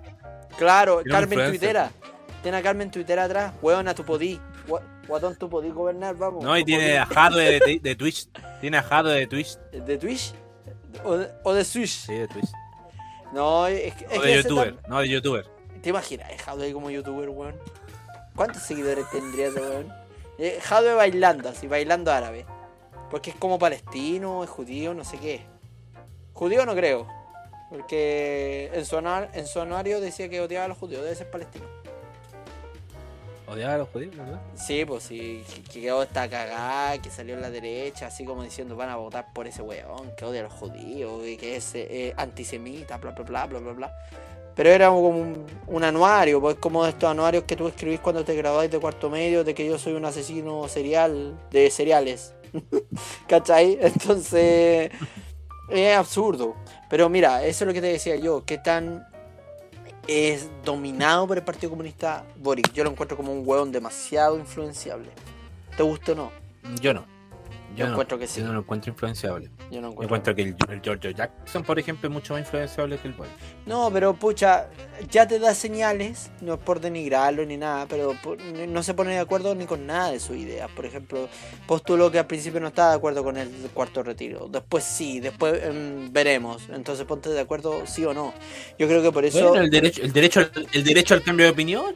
Claro, 0.58 0.96
tiene 1.02 1.10
Carmen 1.12 1.38
influencer. 1.38 1.58
Tuitera. 1.60 1.90
Tiene 2.42 2.56
a 2.56 2.62
Carmen 2.62 2.90
Tuitera 2.90 3.24
atrás. 3.24 3.52
Hueona, 3.62 3.94
tú 3.94 4.04
podí. 4.04 4.40
Gua- 4.66 4.82
Guatón, 5.06 5.36
tú 5.36 5.48
podí 5.48 5.70
gobernar, 5.70 6.16
vamos. 6.16 6.42
No, 6.44 6.56
y 6.58 6.64
tiene 6.64 6.98
a 6.98 7.04
podí. 7.06 7.14
Jadwe 7.14 7.60
de, 7.60 7.78
de 7.80 7.94
Twitch. 7.96 8.28
Tiene 8.60 8.78
a 8.78 8.82
Jadwe 8.82 9.12
de 9.14 9.26
Twitch. 9.28 9.58
¿De 9.72 9.96
Twitch? 9.98 10.34
¿O 11.04 11.16
de, 11.16 11.30
o 11.44 11.54
de 11.54 11.64
Switch? 11.64 12.06
Sí, 12.06 12.14
de 12.14 12.26
Twitch. 12.28 12.50
No, 13.32 13.66
es, 13.68 13.94
que- 13.94 14.06
es 14.10 14.18
O 14.18 14.22
de 14.22 14.36
youtuber. 14.42 14.74
tam- 14.76 14.88
No, 14.88 14.98
de 15.00 15.08
youtuber. 15.08 15.46
¿Te 15.82 15.90
imaginas? 15.90 16.30
Es 16.30 16.42
Jadwe 16.42 16.72
como 16.72 16.90
youtuber, 16.90 17.28
weón. 17.30 17.54
¿Cuántos 18.34 18.62
seguidores 18.62 19.08
tendría 19.10 19.48
ese 19.48 19.60
weón? 19.60 19.92
Eh, 20.38 20.58
Jadwe 20.62 20.94
bailando, 20.94 21.48
así, 21.48 21.66
bailando 21.68 22.10
árabe. 22.12 22.44
Porque 23.10 23.30
es 23.30 23.36
como 23.36 23.58
palestino, 23.58 24.44
es 24.44 24.50
judío, 24.50 24.94
no 24.94 25.04
sé 25.04 25.18
qué. 25.18 25.42
Judío 26.32 26.64
no 26.64 26.74
creo. 26.74 27.06
Porque 27.68 28.70
en 28.72 28.84
su, 28.84 28.96
en 28.98 29.46
su 29.46 29.60
anuario 29.60 30.00
decía 30.00 30.28
que 30.28 30.40
odiaba 30.40 30.64
a 30.64 30.68
los 30.68 30.78
judíos, 30.78 31.02
debe 31.02 31.14
ser 31.16 31.30
palestino. 31.30 31.66
Odiaba 33.46 33.74
a 33.74 33.78
los 33.78 33.88
judíos, 33.88 34.16
¿verdad? 34.16 34.40
Sí, 34.54 34.84
pues 34.84 35.02
sí, 35.02 35.44
que- 35.52 35.62
que 35.62 35.80
quedó 35.80 36.04
esta 36.04 36.28
cagada, 36.30 36.98
que 37.02 37.10
salió 37.10 37.34
en 37.34 37.40
la 37.40 37.50
derecha, 37.50 38.06
así 38.06 38.24
como 38.24 38.44
diciendo 38.44 38.76
van 38.76 38.90
a 38.90 38.96
votar 38.96 39.32
por 39.32 39.48
ese 39.48 39.60
weón, 39.62 40.12
que 40.16 40.24
odia 40.24 40.40
a 40.40 40.44
los 40.44 40.52
judíos, 40.52 41.26
y 41.26 41.36
que 41.36 41.56
es 41.56 41.72
eh, 41.74 42.14
antisemita, 42.16 42.98
bla, 42.98 43.10
bla, 43.10 43.24
bla, 43.24 43.46
bla, 43.46 43.58
bla, 43.58 43.72
bla. 43.72 43.92
Pero 44.54 44.70
era 44.70 44.88
como 44.88 45.08
un, 45.08 45.46
un 45.66 45.84
anuario, 45.84 46.40
pues 46.40 46.56
como 46.56 46.84
de 46.84 46.90
estos 46.90 47.10
anuarios 47.10 47.42
que 47.44 47.56
tú 47.56 47.66
escribís 47.66 47.98
cuando 47.98 48.24
te 48.24 48.34
graduáis 48.36 48.70
de 48.70 48.78
cuarto 48.78 49.10
medio, 49.10 49.42
de 49.42 49.52
que 49.54 49.66
yo 49.66 49.78
soy 49.78 49.94
un 49.94 50.04
asesino 50.04 50.68
serial, 50.68 51.36
de 51.50 51.70
cereales. 51.70 52.34
¿Cachai? 53.28 53.78
Entonces, 53.80 54.90
es 55.68 55.96
absurdo. 55.96 56.56
Pero 56.88 57.08
mira, 57.08 57.44
eso 57.44 57.64
es 57.64 57.68
lo 57.68 57.72
que 57.72 57.80
te 57.80 57.88
decía 57.88 58.16
yo, 58.16 58.44
qué 58.44 58.58
tan 58.58 59.06
es 60.06 60.48
dominado 60.64 61.26
por 61.28 61.38
el 61.38 61.44
Partido 61.44 61.70
Comunista 61.70 62.24
Boric. 62.36 62.72
Yo 62.72 62.82
lo 62.84 62.90
encuentro 62.90 63.16
como 63.16 63.32
un 63.32 63.42
hueón 63.46 63.70
demasiado 63.70 64.38
influenciable. 64.38 65.10
¿Te 65.76 65.82
gusta 65.82 66.12
o 66.12 66.14
no? 66.16 66.32
Yo 66.80 66.92
no. 66.92 67.19
Yo 67.76 67.86
no. 67.86 67.92
encuentro 67.92 68.18
que 68.18 68.26
sí. 68.26 68.40
Yo 68.40 68.46
no 68.46 68.52
lo 68.54 68.60
encuentro 68.60 68.90
influenciable. 68.92 69.50
Yo 69.70 69.80
no 69.80 69.88
Yo 69.88 70.02
encuentro. 70.02 70.02
encuentro 70.04 70.34
que 70.34 70.42
el, 70.42 70.56
el 70.68 70.80
George 70.82 71.14
Jackson, 71.14 71.62
por 71.62 71.78
ejemplo, 71.78 72.08
es 72.08 72.12
mucho 72.12 72.34
más 72.34 72.40
influenciable 72.42 72.98
que 72.98 73.08
el 73.08 73.14
Boy. 73.14 73.28
No, 73.66 73.90
pero 73.92 74.14
pucha, 74.14 74.68
ya 75.10 75.26
te 75.28 75.38
da 75.38 75.54
señales, 75.54 76.30
no 76.40 76.54
es 76.54 76.60
por 76.60 76.80
denigrarlo 76.80 77.44
ni 77.46 77.56
nada, 77.56 77.86
pero 77.88 78.14
no 78.68 78.82
se 78.82 78.94
pone 78.94 79.12
de 79.12 79.18
acuerdo 79.20 79.54
ni 79.54 79.66
con 79.66 79.86
nada 79.86 80.10
de 80.10 80.18
sus 80.20 80.36
ideas. 80.36 80.68
Por 80.74 80.84
ejemplo, 80.86 81.28
postuló 81.66 82.10
que 82.10 82.18
al 82.18 82.26
principio 82.26 82.58
no 82.60 82.68
estaba 82.68 82.90
de 82.90 82.96
acuerdo 82.96 83.22
con 83.22 83.36
el 83.36 83.48
cuarto 83.72 84.02
retiro. 84.02 84.48
Después 84.50 84.82
sí, 84.84 85.20
después 85.20 85.62
em, 85.62 86.12
veremos. 86.12 86.68
Entonces 86.70 87.04
ponte 87.06 87.28
de 87.30 87.40
acuerdo 87.40 87.86
sí 87.86 88.04
o 88.04 88.12
no. 88.12 88.34
Yo 88.78 88.88
creo 88.88 89.02
que 89.02 89.12
por 89.12 89.24
eso... 89.24 89.48
Bueno, 89.48 89.62
el 89.64 89.70
derecho, 89.70 90.02
el 90.02 90.12
derecho, 90.12 90.40
el 90.72 90.84
derecho 90.84 91.14
al 91.14 91.22
cambio 91.22 91.46
de 91.46 91.52
opinión, 91.52 91.94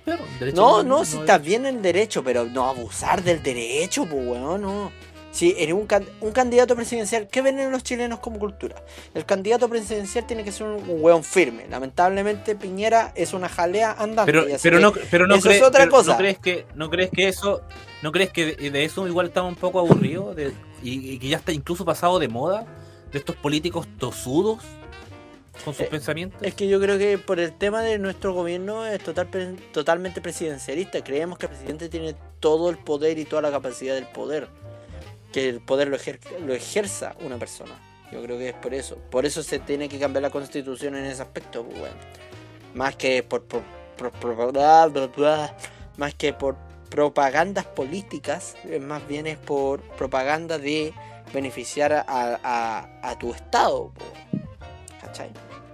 No, 0.55 0.79
al- 0.79 0.89
no, 0.89 1.05
si 1.05 1.17
está 1.19 1.39
bien 1.39 1.67
el 1.67 1.83
derecho, 1.83 2.23
pero 2.23 2.45
no 2.45 2.69
abusar 2.69 3.23
del 3.23 3.43
derecho, 3.43 4.07
pues 4.07 4.27
weón, 4.27 4.63
no. 4.63 4.93
Si 5.35 5.53
eres 5.59 5.75
un, 5.75 5.87
can- 5.88 6.07
un 6.20 6.31
candidato 6.31 6.77
presidencial, 6.77 7.27
¿qué 7.27 7.42
ven 7.42 7.73
los 7.73 7.83
chilenos 7.83 8.20
como 8.20 8.38
cultura? 8.38 8.77
El 9.14 9.25
candidato 9.27 9.68
presidencial 9.68 10.25
tiene 10.29 10.44
que 10.44 10.53
ser 10.53 10.68
un 10.68 10.85
weón 10.87 11.25
firme. 11.25 11.66
Lamentablemente 11.68 12.55
Piñera 12.55 13.11
es 13.16 13.33
una 13.33 13.49
jalea 13.49 13.97
andante. 13.99 14.31
Pero, 14.62 14.79
no, 14.79 14.92
pero 15.11 15.27
no, 15.27 15.35
eso 15.35 15.51
es 15.51 15.57
crees- 15.57 15.66
otra 15.66 15.81
pero 15.81 15.90
cosa. 15.90 16.12
¿no 16.12 16.18
crees 16.18 16.38
que, 16.38 16.66
no 16.77 16.88
crees 16.88 17.11
que 17.11 17.27
eso, 17.27 17.62
no 18.03 18.12
crees 18.12 18.31
que 18.31 18.55
de, 18.55 18.70
de 18.70 18.85
eso 18.85 19.09
igual 19.09 19.27
estamos 19.27 19.53
un 19.55 19.59
poco 19.59 19.81
aburridos 19.81 20.37
de- 20.37 20.53
y, 20.85 21.11
y 21.14 21.18
que 21.18 21.27
ya 21.29 21.38
está 21.38 21.51
incluso 21.51 21.85
pasado 21.85 22.20
de 22.20 22.29
moda 22.29 22.64
de 23.11 23.18
estos 23.18 23.35
políticos 23.35 23.88
tosudos 23.98 24.63
con 25.65 25.75
sus 25.75 25.87
Eh, 25.87 25.88
pensamientos? 25.90 26.40
Es 26.42 26.54
que 26.54 26.69
yo 26.69 26.81
creo 26.81 26.96
que 26.96 27.19
por 27.19 27.40
el 27.40 27.52
tema 27.52 27.83
de 27.83 27.98
nuestro 27.98 28.35
gobierno 28.35 28.87
es 28.87 29.02
total, 29.02 29.27
pre- 29.27 29.56
totalmente 29.73 30.21
presidencialista. 30.21 31.02
Creemos 31.02 31.38
que 31.38 31.46
el 31.46 31.50
presidente 31.52 31.88
tiene 31.88 32.15
todo 32.38 32.71
el 32.71 32.79
poder 32.79 33.19
y 33.19 33.25
toda 33.25 33.42
la 33.42 33.50
capacidad 33.50 33.94
del 33.96 34.06
poder. 34.06 34.46
Que 35.35 35.49
el 35.49 35.61
poder 35.61 35.89
lo, 35.89 35.97
ejer- 35.97 36.21
lo 36.47 36.55
ejerza 36.55 37.15
una 37.21 37.37
persona. 37.39 37.73
Yo 38.13 38.23
creo 38.23 38.39
que 38.39 38.51
es 38.51 38.55
por 38.55 38.73
eso. 38.73 38.97
Por 39.11 39.27
eso 39.27 39.43
se 39.43 39.59
tiene 39.59 39.89
que 39.89 39.99
cambiar 39.99 40.23
la 40.23 40.31
constitución 40.31 40.95
en 40.95 41.07
ese 41.07 41.23
aspecto. 41.23 41.65
pues, 41.65 41.77
bueno. 41.79 41.97
Más 42.75 42.95
que 42.95 43.23
por, 43.25 43.43
por- 43.45 43.63
por- 43.97 44.13
por- 44.13 44.53
bla, 44.53 44.87
bla, 44.87 45.07
bla, 45.09 45.57
más 45.97 46.15
que 46.15 46.33
por 46.33 46.57
propagandas 46.89 47.65
políticas, 47.67 48.55
más 48.81 49.07
bien 49.09 49.27
es 49.27 49.37
por 49.39 49.81
propaganda 49.97 50.59
de 50.59 50.95
beneficiar 51.33 51.93
a, 51.93 52.05
a- 52.09 52.89
a 53.03 53.19
tu 53.19 53.35
estado. 53.35 53.93
pues, 53.95 54.43
¿Cachai? 55.01 55.31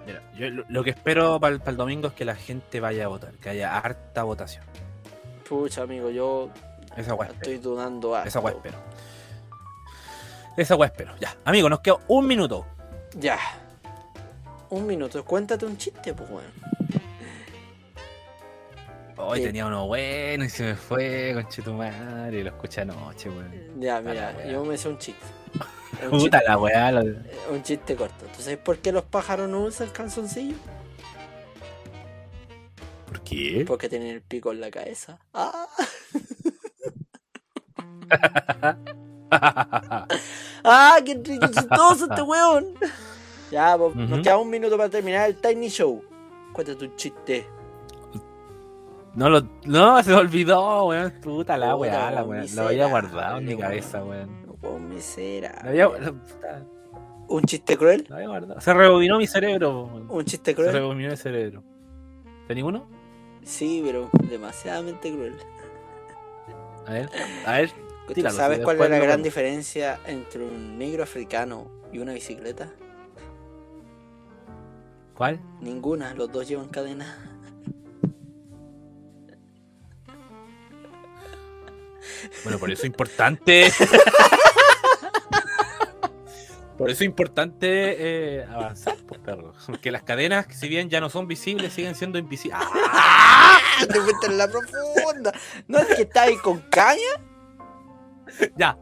Mira, 0.06 0.22
yo 0.34 0.48
lo, 0.68 0.82
que 0.82 0.90
espero 0.90 1.38
para 1.38 1.56
el, 1.56 1.76
domingo 1.76 2.08
es 2.08 2.14
que 2.14 2.24
la 2.24 2.34
gente 2.34 2.80
vaya 2.80 3.04
a 3.04 3.08
votar, 3.08 3.32
que 3.34 3.50
haya 3.50 3.76
harta 3.76 4.22
votación. 4.22 4.64
Pucha, 5.46 5.82
amigo, 5.82 6.08
yo 6.10 6.48
Esa 6.96 7.14
estoy 7.14 7.58
dudando 7.58 8.14
harto. 8.16 8.28
Esa 8.28 8.40
weá 8.40 8.54
espero. 8.54 8.78
Esa 10.60 10.76
weá 10.76 10.88
espero. 10.88 11.14
Ya, 11.18 11.34
amigo, 11.46 11.70
nos 11.70 11.80
queda 11.80 11.96
un 12.08 12.26
minuto. 12.26 12.66
Ya. 13.14 13.38
Un 14.68 14.86
minuto, 14.86 15.24
cuéntate 15.24 15.64
un 15.64 15.78
chiste, 15.78 16.12
pues, 16.12 16.28
weón. 16.28 16.52
Hoy 19.16 19.40
tenía 19.42 19.64
uno 19.66 19.86
bueno 19.86 20.44
y 20.44 20.50
se 20.50 20.62
me 20.64 20.74
fue, 20.74 21.30
conchetumare, 21.34 22.42
lo 22.44 22.50
escuché 22.50 22.82
anoche, 22.82 23.30
weón. 23.30 23.80
Ya, 23.80 24.02
mira, 24.02 24.46
yo 24.46 24.62
me 24.66 24.76
sé 24.76 24.90
un 24.90 24.98
chiste. 24.98 25.24
Un 26.04 26.10
Puta 26.10 26.38
chiste, 26.38 26.40
la 26.46 26.58
weá. 26.58 26.92
lo- 26.92 27.02
un 27.50 27.62
chiste 27.62 27.96
corto. 27.96 28.24
¿Tú 28.36 28.42
sabes 28.42 28.58
por 28.58 28.78
qué 28.78 28.92
los 28.92 29.02
pájaros 29.04 29.48
no 29.50 29.60
usan 29.62 29.88
calzoncillo? 29.90 30.56
¿Por 33.06 33.20
qué? 33.22 33.64
Porque 33.66 33.88
tienen 33.88 34.08
el 34.08 34.20
pico 34.22 34.52
en 34.52 34.60
la 34.60 34.70
cabeza. 34.70 35.18
¡Ah! 35.34 35.66
¡Ah! 39.30 40.98
¡Qué 41.04 41.20
chistoso 41.22 42.06
este 42.10 42.22
weón! 42.22 42.74
Ya, 43.50 43.76
pues, 43.76 43.94
nos 43.96 44.20
queda 44.20 44.38
un 44.38 44.50
minuto 44.50 44.76
para 44.76 44.88
terminar 44.88 45.28
el 45.28 45.36
Tiny 45.36 45.68
Show. 45.68 46.02
Cuéntate 46.52 46.84
un 46.84 46.96
chiste. 46.96 47.46
No, 49.14 49.28
lo, 49.28 49.42
no, 49.64 50.02
se 50.02 50.12
olvidó, 50.14 50.86
weón. 50.86 51.12
Puta 51.20 51.56
la 51.56 51.74
weá, 51.76 52.10
la 52.10 52.22
weón. 52.22 52.46
Lo 52.54 52.68
había 52.68 52.86
guardado 52.86 53.38
en 53.38 53.46
mi 53.46 53.56
cabeza, 53.56 54.04
weón. 54.04 54.30
Miserable. 54.88 55.62
Lo 55.64 55.68
había, 55.94 56.14
¿Un 57.28 57.42
chiste 57.44 57.76
cruel? 57.76 58.04
lo 58.08 58.16
había 58.16 58.28
guardado. 58.28 58.60
Se 58.60 58.74
rebobinó 58.74 59.18
mi 59.18 59.26
cerebro, 59.26 59.84
weón. 59.86 60.06
¿Un 60.10 60.24
chiste 60.24 60.50
Se 60.52 60.54
cruel? 60.54 60.72
rebobinó 60.72 61.10
el 61.10 61.18
cerebro. 61.18 61.62
¿Tenés 62.46 62.64
uno? 62.64 62.86
Sí, 63.42 63.82
pero 63.84 64.10
demasiadamente 64.28 65.10
cruel. 65.12 65.34
A 66.86 66.92
ver, 66.92 67.08
a 67.46 67.52
ver. 67.52 67.70
¿Tú 68.10 68.14
Tíralo, 68.14 68.36
sabes 68.36 68.58
cuál 68.60 68.76
es 68.80 68.90
la 68.90 68.96
gran 68.96 69.08
vemos. 69.08 69.22
diferencia 69.22 70.00
entre 70.04 70.42
un 70.42 70.76
negro 70.78 71.04
africano 71.04 71.70
y 71.92 72.00
una 72.00 72.12
bicicleta? 72.12 72.68
¿Cuál? 75.14 75.40
Ninguna, 75.60 76.12
los 76.14 76.32
dos 76.32 76.48
llevan 76.48 76.68
cadena. 76.68 77.30
Bueno, 82.42 82.58
por 82.58 82.70
eso 82.70 82.82
es 82.82 82.86
importante. 82.86 83.72
por 86.76 86.90
eso 86.90 87.04
es 87.04 87.06
importante 87.06 88.38
eh, 88.38 88.44
avanzar, 88.44 88.96
pues, 89.06 89.20
perro. 89.20 89.52
Porque 89.66 89.92
las 89.92 90.02
cadenas, 90.02 90.46
si 90.50 90.68
bien 90.68 90.90
ya 90.90 91.00
no 91.00 91.10
son 91.10 91.28
visibles, 91.28 91.72
siguen 91.72 91.94
siendo 91.94 92.18
invisibles. 92.18 92.60
¡Ah! 92.92 93.58
Te 93.88 94.26
en 94.26 94.36
la 94.36 94.48
profunda. 94.48 95.32
¿No 95.68 95.78
es 95.78 95.86
que 95.94 96.02
está 96.02 96.22
ahí 96.22 96.36
con 96.38 96.58
caña? 96.70 97.29
Ya. 98.56 98.76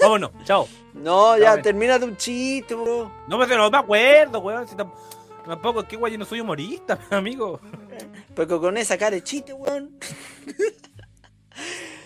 Vámonos, 0.00 0.30
chao. 0.44 0.68
No, 0.94 1.36
Ya, 1.38 1.60
termina 1.60 1.96
un 1.96 2.16
chiste, 2.16 2.74
bro. 2.74 3.10
No, 3.28 3.38
pero 3.40 3.56
no 3.58 3.70
me 3.70 3.78
acuerdo, 3.78 4.38
weón. 4.40 4.66
si 4.68 4.74
tam- 4.74 4.92
tampoco 5.44 5.80
es 5.80 5.86
que, 5.88 5.96
güey, 5.96 6.12
yo 6.12 6.18
no 6.18 6.24
soy 6.24 6.40
humorista, 6.40 6.98
amigo. 7.10 7.60
Porque 8.34 8.58
con 8.58 8.76
esa 8.76 8.96
cara 8.96 9.12
de 9.16 9.22
chiste, 9.22 9.52
weón. 9.52 9.98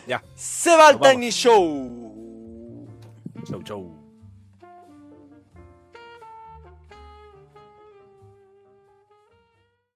Ya. 0.07 0.23
Se 0.35 0.75
va 0.77 0.91
el. 0.91 1.01
Tiny 1.01 1.31
Show. 1.31 2.87
Chau, 3.49 3.62
chau. 3.62 4.00